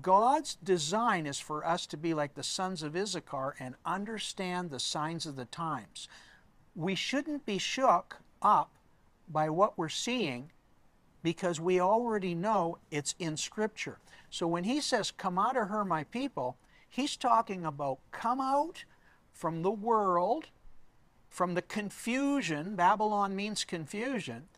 God's 0.00 0.54
design 0.56 1.26
is 1.26 1.38
for 1.38 1.66
us 1.66 1.86
to 1.86 1.96
be 1.96 2.14
like 2.14 2.34
the 2.34 2.42
sons 2.42 2.82
of 2.82 2.96
Issachar 2.96 3.54
and 3.58 3.74
understand 3.84 4.70
the 4.70 4.80
signs 4.80 5.26
of 5.26 5.36
the 5.36 5.44
times. 5.44 6.08
We 6.74 6.94
shouldn't 6.94 7.44
be 7.44 7.58
shook 7.58 8.18
up 8.40 8.70
by 9.28 9.50
what 9.50 9.76
we're 9.76 9.88
seeing 9.90 10.50
because 11.22 11.60
we 11.60 11.80
already 11.80 12.34
know 12.34 12.78
it's 12.90 13.14
in 13.18 13.36
Scripture. 13.36 13.98
So 14.30 14.46
when 14.46 14.64
he 14.64 14.80
says, 14.80 15.10
Come 15.10 15.38
out 15.38 15.56
of 15.56 15.68
her, 15.68 15.84
my 15.84 16.04
people, 16.04 16.56
he's 16.88 17.16
talking 17.16 17.64
about 17.66 17.98
come 18.10 18.40
out 18.40 18.84
from 19.32 19.62
the 19.62 19.70
world, 19.70 20.46
from 21.28 21.54
the 21.54 21.62
confusion. 21.62 22.76
Babylon 22.76 23.36
means 23.36 23.64
confusion 23.64 24.48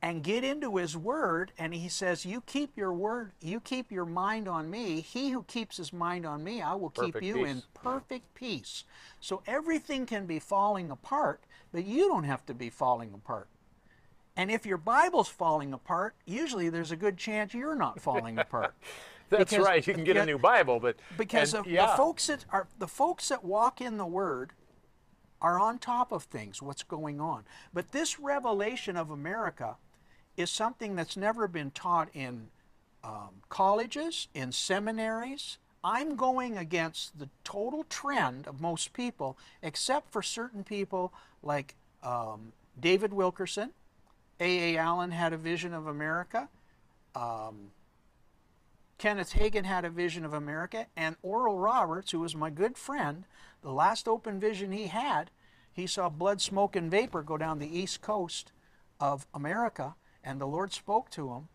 and 0.00 0.22
get 0.22 0.44
into 0.44 0.76
his 0.76 0.96
word 0.96 1.52
and 1.58 1.74
he 1.74 1.88
says 1.88 2.24
you 2.24 2.40
keep 2.42 2.76
your 2.76 2.92
word 2.92 3.32
you 3.40 3.58
keep 3.60 3.90
your 3.90 4.04
mind 4.04 4.46
on 4.46 4.70
me. 4.70 5.00
He 5.00 5.30
who 5.30 5.42
keeps 5.42 5.76
his 5.76 5.92
mind 5.92 6.24
on 6.24 6.44
me 6.44 6.62
i 6.62 6.74
will 6.74 6.90
keep 6.90 7.14
Perfect 7.14 7.24
you 7.24 7.34
peace. 7.34 7.48
in 7.48 7.62
perfect 7.74 8.34
peace. 8.34 8.84
So 9.20 9.42
everything 9.46 10.06
can 10.06 10.26
be 10.26 10.38
falling 10.38 10.90
apart 10.90 11.42
but 11.72 11.84
you 11.84 12.08
don't 12.08 12.24
have 12.24 12.46
to 12.46 12.54
be 12.54 12.70
falling 12.70 13.12
apart. 13.12 13.48
And 14.36 14.50
if 14.52 14.64
your 14.64 14.78
bible's 14.78 15.28
falling 15.28 15.72
apart 15.72 16.14
usually 16.26 16.68
there's 16.68 16.92
a 16.92 16.96
good 16.96 17.16
chance 17.16 17.52
you're 17.52 17.74
not 17.74 18.00
falling 18.08 18.38
apart. 18.38 18.74
That's 19.30 19.50
Because- 19.50 19.66
right. 19.66 19.86
You 19.86 19.94
can 19.94 20.04
get 20.04 20.16
a 20.16 20.24
new 20.24 20.38
Bible, 20.38 20.80
but 20.80 20.96
because 21.18 21.52
and, 21.54 21.66
of 21.66 21.70
yeah, 21.70 21.90
the 21.90 21.96
folks 21.96 22.28
that 22.28 22.44
are 22.50 22.66
the 22.78 22.88
folks 22.88 23.28
that 23.28 23.44
walk 23.44 23.80
in 23.80 23.96
the 23.98 24.06
word 24.06 24.52
are 25.42 25.58
on 25.60 25.78
top 25.78 26.12
of 26.12 26.22
things 26.24 26.62
what's 26.62 26.82
going 26.82 27.20
on. 27.20 27.44
But 27.74 27.92
this 27.92 28.18
revelation 28.18 28.96
of 28.96 29.10
america 29.10 29.76
is 30.38 30.50
something 30.50 30.96
that's 30.96 31.16
never 31.16 31.48
been 31.48 31.70
taught 31.70 32.08
in 32.14 32.48
um, 33.04 33.42
colleges 33.48 34.28
in 34.34 34.52
seminaries. 34.52 35.58
I'm 35.82 36.16
going 36.16 36.56
against 36.56 37.18
the 37.18 37.28
total 37.44 37.84
trend 37.84 38.46
of 38.46 38.60
most 38.60 38.92
people 38.92 39.36
except 39.62 40.10
for 40.12 40.22
certain 40.22 40.64
people 40.64 41.12
like 41.42 41.74
um, 42.02 42.52
david 42.80 43.12
wilkerson. 43.12 43.70
A.A. 44.40 44.76
Allen 44.76 45.10
had 45.10 45.32
a 45.32 45.36
vision 45.36 45.74
of 45.74 45.86
america. 45.86 46.48
Kenneth 48.98 49.34
Hagin 49.34 49.64
had 49.64 49.84
a 49.84 49.90
vision 49.90 50.24
of 50.24 50.32
America, 50.32 50.86
and 50.96 51.16
Oral 51.22 51.56
Roberts, 51.56 52.10
who 52.10 52.18
was 52.18 52.34
my 52.34 52.50
good 52.50 52.76
friend, 52.76 53.24
the 53.62 53.70
last 53.70 54.08
open 54.08 54.40
vision 54.40 54.72
he 54.72 54.88
had, 54.88 55.30
he 55.72 55.86
saw 55.86 56.08
blood, 56.08 56.40
smoke, 56.40 56.74
and 56.74 56.90
vapor 56.90 57.22
go 57.22 57.36
down 57.36 57.60
the 57.60 57.78
east 57.78 58.00
coast 58.00 58.50
of 58.98 59.26
America, 59.32 59.94
and 60.24 60.40
the 60.40 60.46
Lord 60.46 60.72
spoke 60.72 61.10
to 61.10 61.30
him 61.30 61.48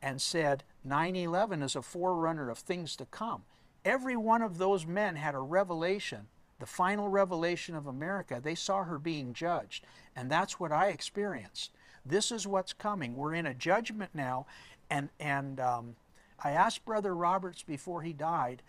and 0.00 0.20
said, 0.20 0.64
9 0.84 1.16
11 1.16 1.62
is 1.62 1.76
a 1.76 1.82
forerunner 1.82 2.50
of 2.50 2.58
things 2.58 2.96
to 2.96 3.06
come. 3.06 3.42
Every 3.84 4.16
one 4.16 4.42
of 4.42 4.58
those 4.58 4.86
men 4.86 5.16
had 5.16 5.34
a 5.34 5.40
revelation, 5.40 6.26
the 6.58 6.66
final 6.66 7.08
revelation 7.08 7.74
of 7.74 7.86
America. 7.86 8.40
They 8.42 8.54
saw 8.54 8.84
her 8.84 8.98
being 8.98 9.32
judged, 9.32 9.84
and 10.14 10.30
that's 10.30 10.60
what 10.60 10.72
I 10.72 10.88
experienced. 10.88 11.72
This 12.04 12.30
is 12.32 12.46
what's 12.46 12.72
coming. 12.72 13.16
We're 13.16 13.34
in 13.34 13.46
a 13.46 13.54
judgment 13.54 14.10
now, 14.14 14.46
and 14.90 15.10
and 15.20 15.60
um, 15.60 15.96
I 16.42 16.52
asked 16.52 16.84
Brother 16.84 17.14
Roberts 17.14 17.62
before 17.62 18.02
he 18.02 18.12
died. 18.12 18.62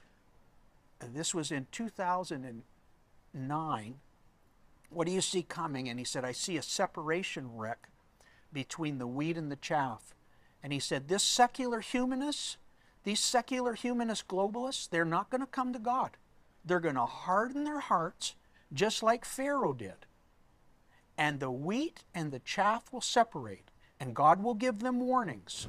This 0.99 1.33
was 1.33 1.51
in 1.51 1.67
2009. 1.71 3.95
What 4.89 5.07
do 5.07 5.13
you 5.13 5.21
see 5.21 5.43
coming? 5.43 5.87
And 5.87 5.99
he 5.99 6.05
said, 6.05 6.25
I 6.25 6.33
see 6.33 6.57
a 6.57 6.61
separation, 6.61 7.55
Rick, 7.55 7.87
between 8.51 8.97
the 8.97 9.07
wheat 9.07 9.37
and 9.37 9.51
the 9.51 9.55
chaff. 9.55 10.13
And 10.63 10.73
he 10.73 10.79
said, 10.79 11.07
This 11.07 11.23
secular 11.23 11.79
humanists, 11.79 12.57
these 13.03 13.19
secular 13.19 13.73
humanist 13.73 14.27
globalists, 14.27 14.89
they're 14.89 15.05
not 15.05 15.29
going 15.29 15.41
to 15.41 15.47
come 15.47 15.73
to 15.73 15.79
God. 15.79 16.11
They're 16.65 16.79
going 16.79 16.95
to 16.95 17.05
harden 17.05 17.63
their 17.63 17.79
hearts 17.79 18.35
just 18.73 19.01
like 19.01 19.25
Pharaoh 19.25 19.73
did. 19.73 20.05
And 21.17 21.39
the 21.39 21.51
wheat 21.51 22.03
and 22.13 22.31
the 22.31 22.39
chaff 22.39 22.91
will 22.93 23.01
separate, 23.01 23.71
and 23.99 24.15
God 24.15 24.43
will 24.43 24.53
give 24.53 24.79
them 24.79 24.99
warnings. 24.99 25.67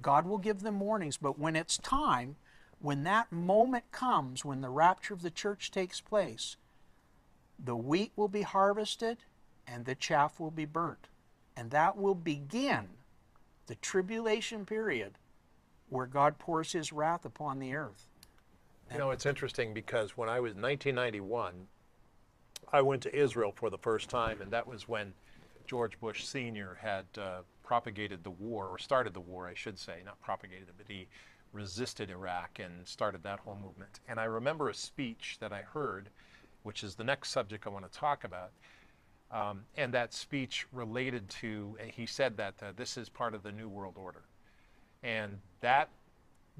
God 0.00 0.26
will 0.26 0.38
give 0.38 0.60
them 0.60 0.80
warnings, 0.80 1.16
but 1.16 1.38
when 1.38 1.56
it's 1.56 1.76
time, 1.78 2.36
when 2.80 3.02
that 3.04 3.32
moment 3.32 3.90
comes, 3.90 4.44
when 4.44 4.60
the 4.60 4.70
rapture 4.70 5.12
of 5.12 5.22
the 5.22 5.30
church 5.30 5.70
takes 5.70 6.00
place, 6.00 6.56
the 7.58 7.76
wheat 7.76 8.12
will 8.14 8.28
be 8.28 8.42
harvested 8.42 9.18
and 9.66 9.84
the 9.84 9.94
chaff 9.94 10.38
will 10.38 10.52
be 10.52 10.64
burnt. 10.64 11.08
And 11.58 11.72
that 11.72 11.96
will 11.96 12.14
begin 12.14 12.86
the 13.66 13.74
tribulation 13.74 14.64
period 14.64 15.18
where 15.88 16.06
God 16.06 16.38
pours 16.38 16.70
his 16.70 16.92
wrath 16.92 17.24
upon 17.24 17.58
the 17.58 17.74
earth. 17.74 18.06
You 18.92 18.98
know, 18.98 19.10
it's 19.10 19.26
interesting 19.26 19.74
because 19.74 20.16
when 20.16 20.28
I 20.28 20.38
was 20.38 20.54
1991, 20.54 21.66
I 22.72 22.80
went 22.80 23.02
to 23.02 23.14
Israel 23.14 23.52
for 23.56 23.70
the 23.70 23.78
first 23.78 24.08
time, 24.08 24.40
and 24.40 24.52
that 24.52 24.68
was 24.68 24.88
when 24.88 25.12
George 25.66 25.98
Bush 25.98 26.24
Sr. 26.24 26.78
had 26.80 27.06
uh, 27.18 27.40
propagated 27.64 28.22
the 28.22 28.30
war, 28.30 28.68
or 28.68 28.78
started 28.78 29.12
the 29.12 29.20
war, 29.20 29.48
I 29.48 29.54
should 29.54 29.80
say, 29.80 29.96
not 30.04 30.20
propagated 30.20 30.68
it, 30.68 30.74
but 30.76 30.86
he 30.88 31.08
resisted 31.52 32.08
Iraq 32.08 32.60
and 32.60 32.86
started 32.86 33.24
that 33.24 33.40
whole 33.40 33.58
movement. 33.60 33.98
And 34.08 34.20
I 34.20 34.24
remember 34.24 34.68
a 34.68 34.74
speech 34.74 35.38
that 35.40 35.52
I 35.52 35.62
heard, 35.62 36.08
which 36.62 36.84
is 36.84 36.94
the 36.94 37.04
next 37.04 37.30
subject 37.30 37.66
I 37.66 37.70
want 37.70 37.90
to 37.90 37.98
talk 37.98 38.22
about. 38.22 38.52
Um, 39.30 39.64
and 39.76 39.92
that 39.92 40.14
speech 40.14 40.66
related 40.72 41.28
to, 41.28 41.76
he 41.94 42.06
said 42.06 42.36
that 42.38 42.54
uh, 42.62 42.72
this 42.76 42.96
is 42.96 43.08
part 43.08 43.34
of 43.34 43.42
the 43.42 43.52
New 43.52 43.68
World 43.68 43.96
Order. 43.96 44.22
And 45.02 45.38
that 45.60 45.90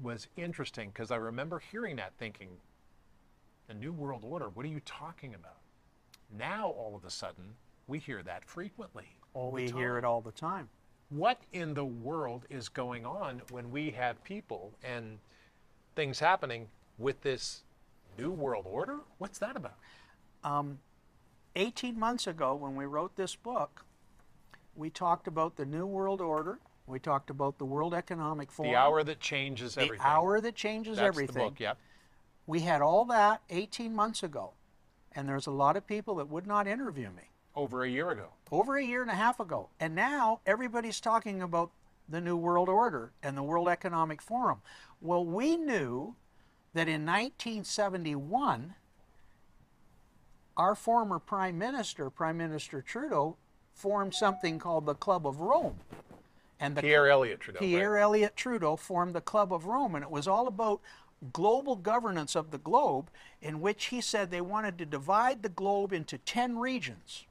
was 0.01 0.27
interesting 0.37 0.89
because 0.93 1.11
I 1.11 1.15
remember 1.15 1.59
hearing 1.71 1.95
that 1.97 2.13
thinking, 2.19 2.49
the 3.67 3.73
New 3.73 3.91
World 3.91 4.23
Order, 4.23 4.49
what 4.49 4.65
are 4.65 4.69
you 4.69 4.81
talking 4.85 5.33
about? 5.33 5.57
Now, 6.37 6.69
all 6.69 6.95
of 6.95 7.05
a 7.05 7.09
sudden, 7.09 7.55
we 7.87 7.99
hear 7.99 8.21
that 8.23 8.45
frequently. 8.45 9.05
All 9.33 9.51
We 9.51 9.69
hear 9.69 9.97
it 9.97 10.03
all 10.03 10.21
the 10.21 10.31
time. 10.31 10.69
What 11.09 11.41
in 11.53 11.73
the 11.73 11.85
world 11.85 12.45
is 12.49 12.69
going 12.69 13.05
on 13.05 13.41
when 13.49 13.71
we 13.71 13.89
have 13.91 14.23
people 14.23 14.73
and 14.83 15.17
things 15.95 16.19
happening 16.19 16.67
with 16.99 17.19
this 17.21 17.63
New 18.17 18.31
World 18.31 18.65
Order? 18.67 18.99
What's 19.17 19.39
that 19.39 19.55
about? 19.55 19.77
18 21.55 21.97
months 21.99 22.27
ago, 22.27 22.55
when 22.55 22.75
we 22.75 22.85
wrote 22.85 23.15
this 23.15 23.35
book, 23.35 23.85
we 24.75 24.89
talked 24.89 25.27
about 25.27 25.55
the 25.55 25.65
New 25.65 25.85
World 25.85 26.21
Order. 26.21 26.59
We 26.87 26.99
talked 26.99 27.29
about 27.29 27.57
the 27.57 27.65
World 27.65 27.93
Economic 27.93 28.51
Forum. 28.51 28.71
The 28.71 28.77
hour 28.77 29.03
that 29.03 29.19
changes 29.19 29.77
everything. 29.77 29.97
The 29.97 30.07
hour 30.07 30.41
that 30.41 30.55
changes 30.55 30.97
That's 30.97 31.07
everything. 31.07 31.33
the 31.35 31.49
book, 31.49 31.59
yep. 31.59 31.77
We 32.47 32.61
had 32.61 32.81
all 32.81 33.05
that 33.05 33.41
18 33.49 33.93
months 33.93 34.23
ago. 34.23 34.53
And 35.11 35.27
there's 35.27 35.47
a 35.47 35.51
lot 35.51 35.75
of 35.75 35.85
people 35.85 36.15
that 36.15 36.29
would 36.29 36.47
not 36.47 36.67
interview 36.67 37.09
me 37.09 37.29
Over 37.55 37.83
a 37.83 37.89
year 37.89 38.09
ago. 38.11 38.29
over 38.51 38.77
a 38.77 38.83
year 38.83 39.01
and 39.01 39.11
a 39.11 39.15
half 39.15 39.39
ago. 39.39 39.69
And 39.79 39.93
now 39.95 40.39
everybody's 40.45 40.99
talking 40.99 41.41
about 41.41 41.71
the 42.07 42.21
New 42.21 42.37
World 42.37 42.69
Order 42.69 43.11
and 43.21 43.37
the 43.37 43.43
World 43.43 43.67
Economic 43.67 44.21
Forum. 44.21 44.61
Well, 45.01 45.25
we 45.25 45.57
knew 45.57 46.15
that 46.73 46.87
in 46.87 47.05
1971, 47.05 48.75
our 50.59 50.75
former 50.75 51.19
Prime 51.19 51.57
Minister, 51.57 52.09
Prime 52.09 52.37
Minister 52.37 52.81
Trudeau, 52.81 53.37
formed 53.73 54.13
something 54.13 54.59
called 54.59 54.85
the 54.85 54.93
Club 54.93 55.25
of 55.25 55.39
Rome. 55.39 55.77
And 56.59 56.75
the 56.75 56.81
Pierre 56.81 57.07
Elliott 57.07 57.39
Trudeau. 57.39 57.59
right? 57.61 57.65
Pierre 57.65 57.97
Elliott 57.97 58.35
Trudeau 58.35 58.75
formed 58.75 59.15
the 59.15 59.21
Club 59.21 59.53
of 59.53 59.65
Rome, 59.65 59.95
and 59.95 60.03
it 60.03 60.11
was 60.11 60.27
all 60.27 60.47
about 60.47 60.81
global 61.31 61.77
governance 61.77 62.35
of 62.35 62.51
the 62.51 62.57
globe, 62.57 63.09
in 63.41 63.61
which 63.61 63.85
he 63.85 64.01
said 64.01 64.29
they 64.29 64.41
wanted 64.41 64.77
to 64.77 64.85
divide 64.85 65.43
the 65.43 65.49
globe 65.49 65.93
into 65.93 66.17
10 66.17 66.57
regions. 66.57 67.25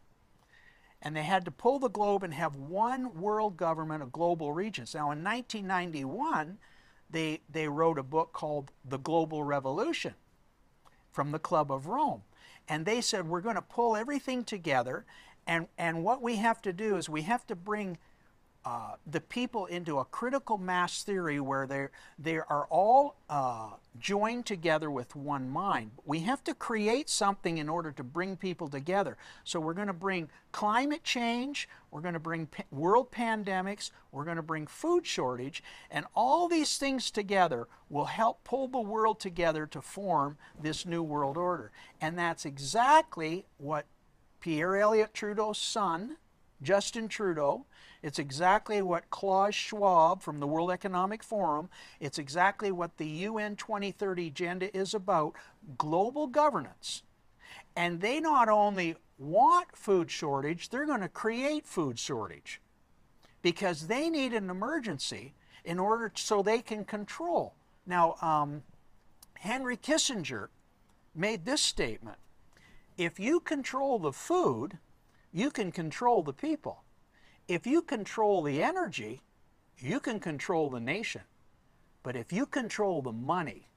And 1.03 1.15
they 1.15 1.23
had 1.23 1.45
to 1.45 1.51
pull 1.51 1.79
the 1.79 1.91
globe 1.91 2.23
and 2.23 2.33
have 2.33 2.57
one 2.57 3.21
world 3.21 3.59
government 3.59 4.03
of 4.03 4.11
global 4.11 4.55
regions. 4.55 4.95
Now, 4.95 5.11
in 5.11 5.23
1991, 5.23 6.57
they, 7.11 7.43
they 7.51 7.69
wrote 7.69 7.99
a 7.99 8.03
book 8.03 8.33
called 8.33 8.73
The 8.87 8.99
Global 8.99 9.45
Revolution 9.45 10.15
from 11.13 11.31
the 11.31 11.39
Club 11.39 11.71
of 11.71 11.87
Rome. 11.87 12.23
And 12.69 12.85
they 12.85 13.01
said, 13.01 13.29
we're 13.29 13.41
going 13.41 13.55
to 13.55 13.63
pull 13.63 13.97
everything 13.97 14.45
together. 14.45 15.05
And, 15.47 15.69
and 15.79 16.05
what 16.05 16.21
we 16.21 16.37
have 16.37 16.61
to 16.63 16.73
do 16.73 16.97
is 16.97 17.09
we 17.09 17.23
have 17.23 17.47
to 17.47 17.57
bring 17.57 17.99
uh, 18.69 18.97
the 19.07 19.21
people 19.23 19.65
into 19.65 19.99
a 19.99 20.05
critical 20.05 20.59
mass 20.59 21.03
theory 21.03 21.41
where 21.41 21.67
they're, 21.67 21.91
they 22.19 22.37
are 22.37 22.67
all 22.69 23.17
uh, 23.31 23.71
joined 23.99 24.45
together 24.45 24.91
with 24.91 25.17
one 25.17 25.49
mind. 25.49 25.91
We 26.05 26.21
have 26.21 26.45
to 26.45 26.53
create 26.53 27.09
something 27.09 27.57
in 27.57 27.71
order 27.71 27.93
to 27.93 28.05
bring 28.05 28.37
people 28.37 28.69
together. 28.69 29.17
So 29.43 29.59
we're 29.59 29.73
going 29.73 29.87
to 29.87 29.95
bring 29.95 30.29
climate 30.53 31.03
change, 31.03 31.67
we're 31.91 32.03
going 32.03 32.13
to 32.13 32.21
bring 32.21 32.45
pa- 32.45 32.65
world 32.71 33.11
pandemics, 33.11 33.91
we're 34.13 34.27
going 34.27 34.37
to 34.37 34.43
bring 34.43 34.67
food 34.67 35.07
shortage, 35.07 35.63
and 35.91 36.05
all 36.15 36.47
these 36.47 36.77
things 36.77 37.11
together 37.11 37.69
will 37.89 38.05
help 38.05 38.45
pull 38.45 38.69
the 38.69 38.79
world 38.79 39.19
together 39.19 39.65
to 39.69 39.81
form 39.81 40.37
this 40.61 40.85
new 40.85 41.03
world 41.03 41.39
order. 41.39 41.73
And 42.03 42.19
that's 42.19 42.45
exactly 42.45 43.47
what 43.57 43.87
Pierre 44.41 44.77
Elliott 44.77 45.15
Trudeau's 45.15 45.57
son, 45.57 46.19
Justin 46.61 47.09
Trudeau. 47.09 47.65
It's 48.03 48.19
exactly 48.19 48.81
what 48.81 49.11
Klaus 49.11 49.55
Schwab 49.55 50.23
from 50.23 50.39
the 50.39 50.47
World 50.47 50.71
Economic 50.71 51.23
Forum, 51.23 51.69
it's 52.01 52.19
exactly 52.19 52.71
what 52.71 52.97
the 52.97 53.09
UN 53.09 53.57
2030 53.57 54.29
agenda 54.29 54.77
is 54.77 54.95
about 54.95 55.35
global 55.77 56.27
governance. 56.27 57.03
And 57.75 58.01
they 58.01 58.21
not 58.21 58.49
only 58.49 58.97
want 59.19 59.77
food 59.77 60.11
shortage, 60.11 60.69
they're 60.69 60.87
going 60.87 61.01
to 61.01 61.09
create 61.09 61.67
food 61.67 61.99
shortage 61.99 62.61
because 63.43 63.87
they 63.87 64.09
need 64.09 64.33
an 64.33 64.51
emergency 64.51 65.35
in 65.65 65.79
order 65.79 66.13
so 66.15 66.43
they 66.43 66.61
can 66.61 66.85
control. 66.85 67.55
Now, 67.87 68.15
um, 68.23 68.63
Henry 69.35 69.77
Kissinger 69.77 70.49
made 71.15 71.45
this 71.45 71.61
statement 71.61 72.19
if 72.97 73.21
you 73.21 73.39
control 73.39 74.01
the 74.01 74.13
food, 74.13 74.79
you 75.33 75.51
can 75.51 75.71
control 75.71 76.23
the 76.23 76.33
people. 76.33 76.83
If 77.49 77.67
you 77.67 77.81
control 77.81 78.43
the 78.43 78.63
energy, 78.63 79.23
you 79.79 80.01
can 80.01 80.21
control 80.21 80.69
the 80.69 80.81
nation. 80.81 81.23
But 82.03 82.15
if 82.15 82.33
you 82.33 82.45
control 82.45 83.01
the 83.01 83.13
money, 83.13 83.69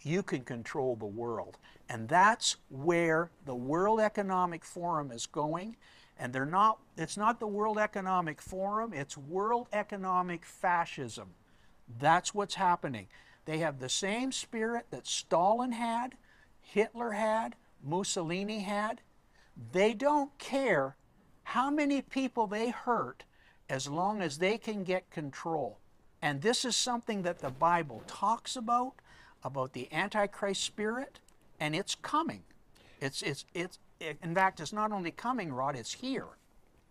you 0.00 0.22
can 0.22 0.42
control 0.42 0.96
the 0.96 1.06
world. 1.06 1.58
And 1.88 2.08
that's 2.08 2.56
where 2.70 3.30
the 3.44 3.54
World 3.54 4.00
Economic 4.00 4.64
Forum 4.64 5.10
is 5.10 5.26
going. 5.26 5.76
And 6.18 6.32
they're 6.32 6.46
not, 6.46 6.78
it's 6.96 7.16
not 7.16 7.40
the 7.40 7.46
World 7.46 7.78
Economic 7.78 8.40
Forum, 8.40 8.92
it's 8.94 9.16
World 9.16 9.68
Economic 9.72 10.44
Fascism. 10.44 11.30
That's 11.98 12.34
what's 12.34 12.54
happening. 12.54 13.08
They 13.44 13.58
have 13.58 13.80
the 13.80 13.88
same 13.88 14.32
spirit 14.32 14.86
that 14.90 15.06
Stalin 15.06 15.72
had, 15.72 16.14
Hitler 16.60 17.12
had, 17.12 17.56
Mussolini 17.82 18.60
had. 18.60 19.00
They 19.72 19.92
don't 19.94 20.36
care 20.38 20.96
how 21.50 21.68
many 21.68 22.00
people 22.00 22.46
they 22.46 22.70
hurt 22.70 23.24
as 23.68 23.88
long 23.88 24.22
as 24.22 24.38
they 24.38 24.56
can 24.56 24.84
get 24.84 25.10
control. 25.10 25.78
And 26.22 26.40
this 26.40 26.64
is 26.64 26.76
something 26.76 27.22
that 27.22 27.40
the 27.40 27.50
Bible 27.50 28.04
talks 28.06 28.54
about, 28.54 28.92
about 29.42 29.72
the 29.72 29.92
Antichrist 29.92 30.62
spirit, 30.62 31.18
and 31.58 31.74
it's 31.74 31.96
coming. 31.96 32.44
It's, 33.00 33.20
it's, 33.22 33.46
it's, 33.52 33.80
in 34.00 34.32
fact, 34.32 34.60
it's 34.60 34.72
not 34.72 34.92
only 34.92 35.10
coming, 35.10 35.52
Rod, 35.52 35.74
it's 35.74 35.92
here. 35.92 36.28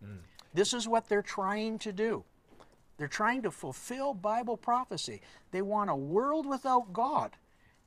Mm. 0.04 0.18
This 0.52 0.74
is 0.74 0.86
what 0.86 1.08
they're 1.08 1.22
trying 1.22 1.78
to 1.78 1.90
do. 1.90 2.24
They're 2.98 3.08
trying 3.08 3.40
to 3.42 3.50
fulfill 3.50 4.12
Bible 4.12 4.58
prophecy. 4.58 5.22
They 5.52 5.62
want 5.62 5.88
a 5.88 5.96
world 5.96 6.44
without 6.44 6.92
God. 6.92 7.30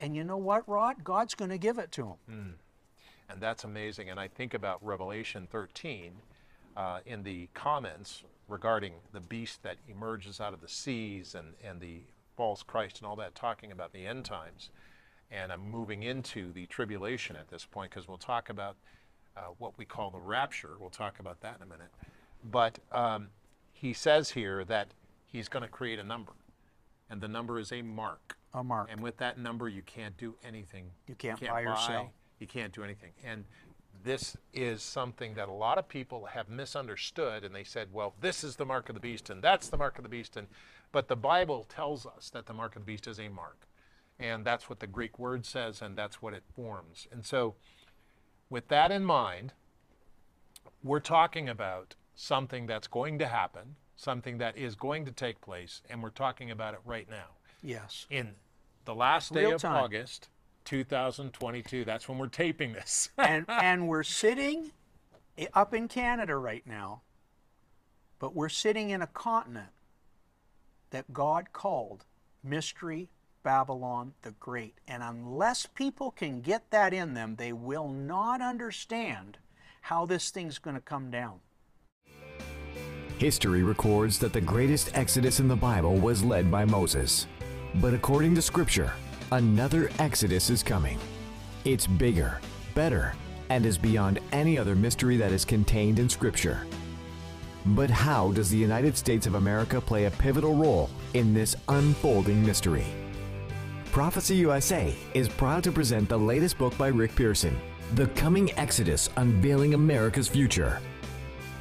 And 0.01 0.15
you 0.15 0.23
know 0.23 0.38
what, 0.38 0.67
Rod? 0.67 1.03
God's 1.03 1.36
going 1.36 1.51
to 1.51 1.59
give 1.59 1.77
it 1.77 1.91
to 1.91 2.01
them. 2.01 2.15
Mm. 2.31 2.53
And 3.29 3.39
that's 3.39 3.63
amazing. 3.63 4.09
And 4.09 4.19
I 4.19 4.27
think 4.27 4.55
about 4.55 4.83
Revelation 4.83 5.47
13 5.51 6.13
uh, 6.75 6.99
in 7.05 7.23
the 7.23 7.49
comments 7.53 8.23
regarding 8.47 8.93
the 9.12 9.19
beast 9.19 9.63
that 9.63 9.77
emerges 9.88 10.39
out 10.39 10.53
of 10.53 10.62
the 10.62 10.67
seas 10.67 11.36
and, 11.36 11.53
and 11.63 11.79
the 11.79 12.01
false 12.36 12.63
Christ 12.63 12.99
and 12.99 13.07
all 13.07 13.15
that, 13.17 13.36
talking 13.36 13.71
about 13.71 13.93
the 13.93 14.05
end 14.05 14.25
times. 14.25 14.69
And 15.31 15.51
I'm 15.51 15.69
moving 15.69 16.03
into 16.03 16.51
the 16.51 16.65
tribulation 16.67 17.36
at 17.36 17.47
this 17.49 17.65
point 17.65 17.91
because 17.91 18.07
we'll 18.07 18.17
talk 18.17 18.49
about 18.49 18.75
uh, 19.36 19.41
what 19.57 19.77
we 19.77 19.86
call 19.86 20.12
the 20.12 20.19
rapture. 20.19 20.71
We'll 20.79 20.89
talk 20.89 21.19
about 21.19 21.41
that 21.41 21.57
in 21.57 21.63
a 21.63 21.65
minute. 21.65 21.89
But 22.43 22.79
um, 22.91 23.29
he 23.71 23.93
says 23.93 24.31
here 24.31 24.63
that 24.65 24.89
he's 25.25 25.47
going 25.47 25.63
to 25.63 25.69
create 25.69 25.99
a 25.99 26.03
number. 26.03 26.33
And 27.09 27.21
the 27.21 27.27
number 27.27 27.59
is 27.59 27.71
a 27.71 27.81
mark. 27.81 28.38
A 28.53 28.63
mark. 28.63 28.89
And 28.91 29.01
with 29.01 29.17
that 29.17 29.38
number, 29.38 29.67
you 29.69 29.81
can't 29.81 30.15
do 30.17 30.36
anything. 30.43 30.86
You 31.07 31.15
can't, 31.15 31.39
you 31.39 31.47
can't 31.47 31.57
buy, 31.57 31.65
buy 31.65 31.71
or 31.71 31.77
sell. 31.77 32.13
You 32.39 32.47
can't 32.47 32.73
do 32.73 32.83
anything. 32.83 33.12
And 33.23 33.45
this 34.03 34.37
is 34.53 34.81
something 34.81 35.33
that 35.35 35.47
a 35.47 35.53
lot 35.53 35.77
of 35.77 35.87
people 35.87 36.25
have 36.25 36.49
misunderstood 36.49 37.43
and 37.43 37.55
they 37.55 37.63
said, 37.63 37.87
well, 37.91 38.13
this 38.21 38.43
is 38.43 38.55
the 38.55 38.65
mark 38.65 38.89
of 38.89 38.95
the 38.95 39.01
beast 39.01 39.29
and 39.29 39.41
that's 39.41 39.69
the 39.69 39.77
mark 39.77 39.97
of 39.97 40.03
the 40.03 40.09
beast. 40.09 40.37
And, 40.37 40.47
but 40.91 41.07
the 41.07 41.15
Bible 41.15 41.65
tells 41.69 42.05
us 42.05 42.29
that 42.31 42.45
the 42.45 42.53
mark 42.53 42.75
of 42.75 42.81
the 42.83 42.91
beast 42.91 43.07
is 43.07 43.19
a 43.19 43.29
mark. 43.29 43.67
And 44.19 44.45
that's 44.45 44.69
what 44.69 44.79
the 44.79 44.87
Greek 44.87 45.17
word 45.17 45.45
says 45.45 45.81
and 45.81 45.97
that's 45.97 46.21
what 46.21 46.33
it 46.33 46.43
forms. 46.55 47.07
And 47.11 47.25
so, 47.25 47.55
with 48.49 48.67
that 48.67 48.91
in 48.91 49.03
mind, 49.03 49.53
we're 50.83 50.99
talking 50.99 51.49
about 51.49 51.95
something 52.13 52.67
that's 52.67 52.87
going 52.87 53.17
to 53.19 53.27
happen 53.27 53.75
something 53.95 54.37
that 54.39 54.57
is 54.57 54.75
going 54.75 55.05
to 55.05 55.11
take 55.11 55.41
place, 55.41 55.81
and 55.89 56.01
we're 56.01 56.09
talking 56.09 56.51
about 56.51 56.73
it 56.73 56.79
right 56.85 57.09
now. 57.09 57.37
Yes. 57.61 58.05
In 58.09 58.31
the 58.85 58.95
last 58.95 59.33
day 59.33 59.45
Real 59.45 59.55
of 59.55 59.61
time. 59.61 59.83
August, 59.83 60.29
2022. 60.65 61.86
That's 61.86 62.08
when 62.08 62.17
we're 62.17 62.28
taping 62.28 62.73
this. 62.73 63.10
and 63.17 63.45
and 63.47 63.88
we're 63.88 64.04
sitting 64.04 64.71
up 65.54 65.73
in 65.73 65.88
Canada 65.88 66.36
right 66.36 66.65
now, 66.65 67.02
but 68.19 68.36
we're 68.36 68.49
sitting 68.49 68.89
in 68.89 69.02
a 69.02 69.08
continent 69.08 69.69
that 70.91 71.12
God 71.12 71.54
called 71.54 72.06
Mystery 72.43 73.10
Babylon 73.43 74.13
the 74.21 74.32
Great. 74.32 74.76
And 74.88 75.04
unless 75.04 75.65
people 75.65 76.12
can 76.12 76.41
get 76.41 76.71
that 76.71 76.93
in 76.93 77.13
them, 77.13 77.36
they 77.36 77.54
will 77.54 77.89
not 77.89 78.41
understand 78.41 79.38
how 79.82 80.06
this 80.06 80.30
thing's 80.30 80.60
going 80.60 80.76
to 80.76 80.82
come 80.82 81.12
down. 81.12 81.39
History 83.17 83.63
records 83.63 84.17
that 84.19 84.34
the 84.34 84.41
greatest 84.41 84.91
exodus 84.97 85.39
in 85.39 85.47
the 85.47 85.56
Bible 85.56 85.95
was 85.95 86.23
led 86.23 86.49
by 86.49 86.65
Moses. 86.65 87.28
But 87.76 87.93
according 87.93 88.36
to 88.36 88.41
Scripture, 88.41 88.93
another 89.33 89.89
exodus 89.97 90.51
is 90.51 90.61
coming. 90.61 90.99
It's 91.65 91.87
bigger, 91.87 92.39
better, 92.75 93.15
and 93.49 93.65
is 93.65 93.79
beyond 93.79 94.19
any 94.31 94.59
other 94.59 94.75
mystery 94.75 95.17
that 95.17 95.31
is 95.31 95.43
contained 95.43 95.97
in 95.97 96.07
Scripture. 96.07 96.67
But 97.65 97.89
how 97.89 98.31
does 98.33 98.51
the 98.51 98.57
United 98.57 98.95
States 98.95 99.25
of 99.25 99.33
America 99.33 99.81
play 99.81 100.05
a 100.05 100.11
pivotal 100.11 100.55
role 100.55 100.87
in 101.15 101.33
this 101.33 101.55
unfolding 101.67 102.45
mystery? 102.45 102.85
Prophecy 103.85 104.35
USA 104.35 104.93
is 105.15 105.29
proud 105.29 105.63
to 105.63 105.71
present 105.71 106.09
the 106.09 106.17
latest 106.17 106.59
book 106.59 106.77
by 106.77 106.89
Rick 106.89 107.15
Pearson, 107.15 107.59
The 107.95 108.07
Coming 108.07 108.51
Exodus 108.59 109.09
Unveiling 109.17 109.73
America's 109.73 110.27
Future. 110.27 110.79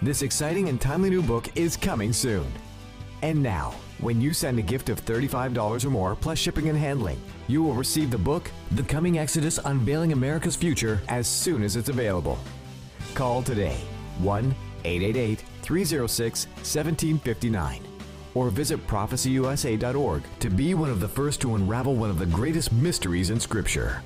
This 0.02 0.20
exciting 0.20 0.68
and 0.68 0.78
timely 0.78 1.08
new 1.08 1.22
book 1.22 1.48
is 1.54 1.78
coming 1.78 2.12
soon. 2.12 2.46
And 3.22 3.42
now, 3.42 3.74
when 4.02 4.20
you 4.20 4.34
send 4.34 4.58
a 4.58 4.62
gift 4.62 4.88
of 4.88 5.02
$35 5.04 5.84
or 5.84 5.90
more 5.90 6.16
plus 6.16 6.36
shipping 6.36 6.68
and 6.68 6.76
handling, 6.76 7.20
you 7.46 7.62
will 7.62 7.74
receive 7.74 8.10
the 8.10 8.18
book, 8.18 8.50
The 8.72 8.82
Coming 8.82 9.18
Exodus 9.18 9.60
Unveiling 9.64 10.12
America's 10.12 10.56
Future, 10.56 11.00
as 11.08 11.28
soon 11.28 11.62
as 11.62 11.76
it's 11.76 11.88
available. 11.88 12.36
Call 13.14 13.42
today 13.42 13.78
1 14.18 14.54
888 14.84 15.44
306 15.62 16.46
1759 16.46 17.82
or 18.34 18.50
visit 18.50 18.84
prophecyusa.org 18.86 20.22
to 20.40 20.50
be 20.50 20.74
one 20.74 20.90
of 20.90 21.00
the 21.00 21.08
first 21.08 21.40
to 21.42 21.54
unravel 21.54 21.94
one 21.94 22.10
of 22.10 22.18
the 22.18 22.26
greatest 22.26 22.72
mysteries 22.72 23.30
in 23.30 23.38
Scripture. 23.38 24.02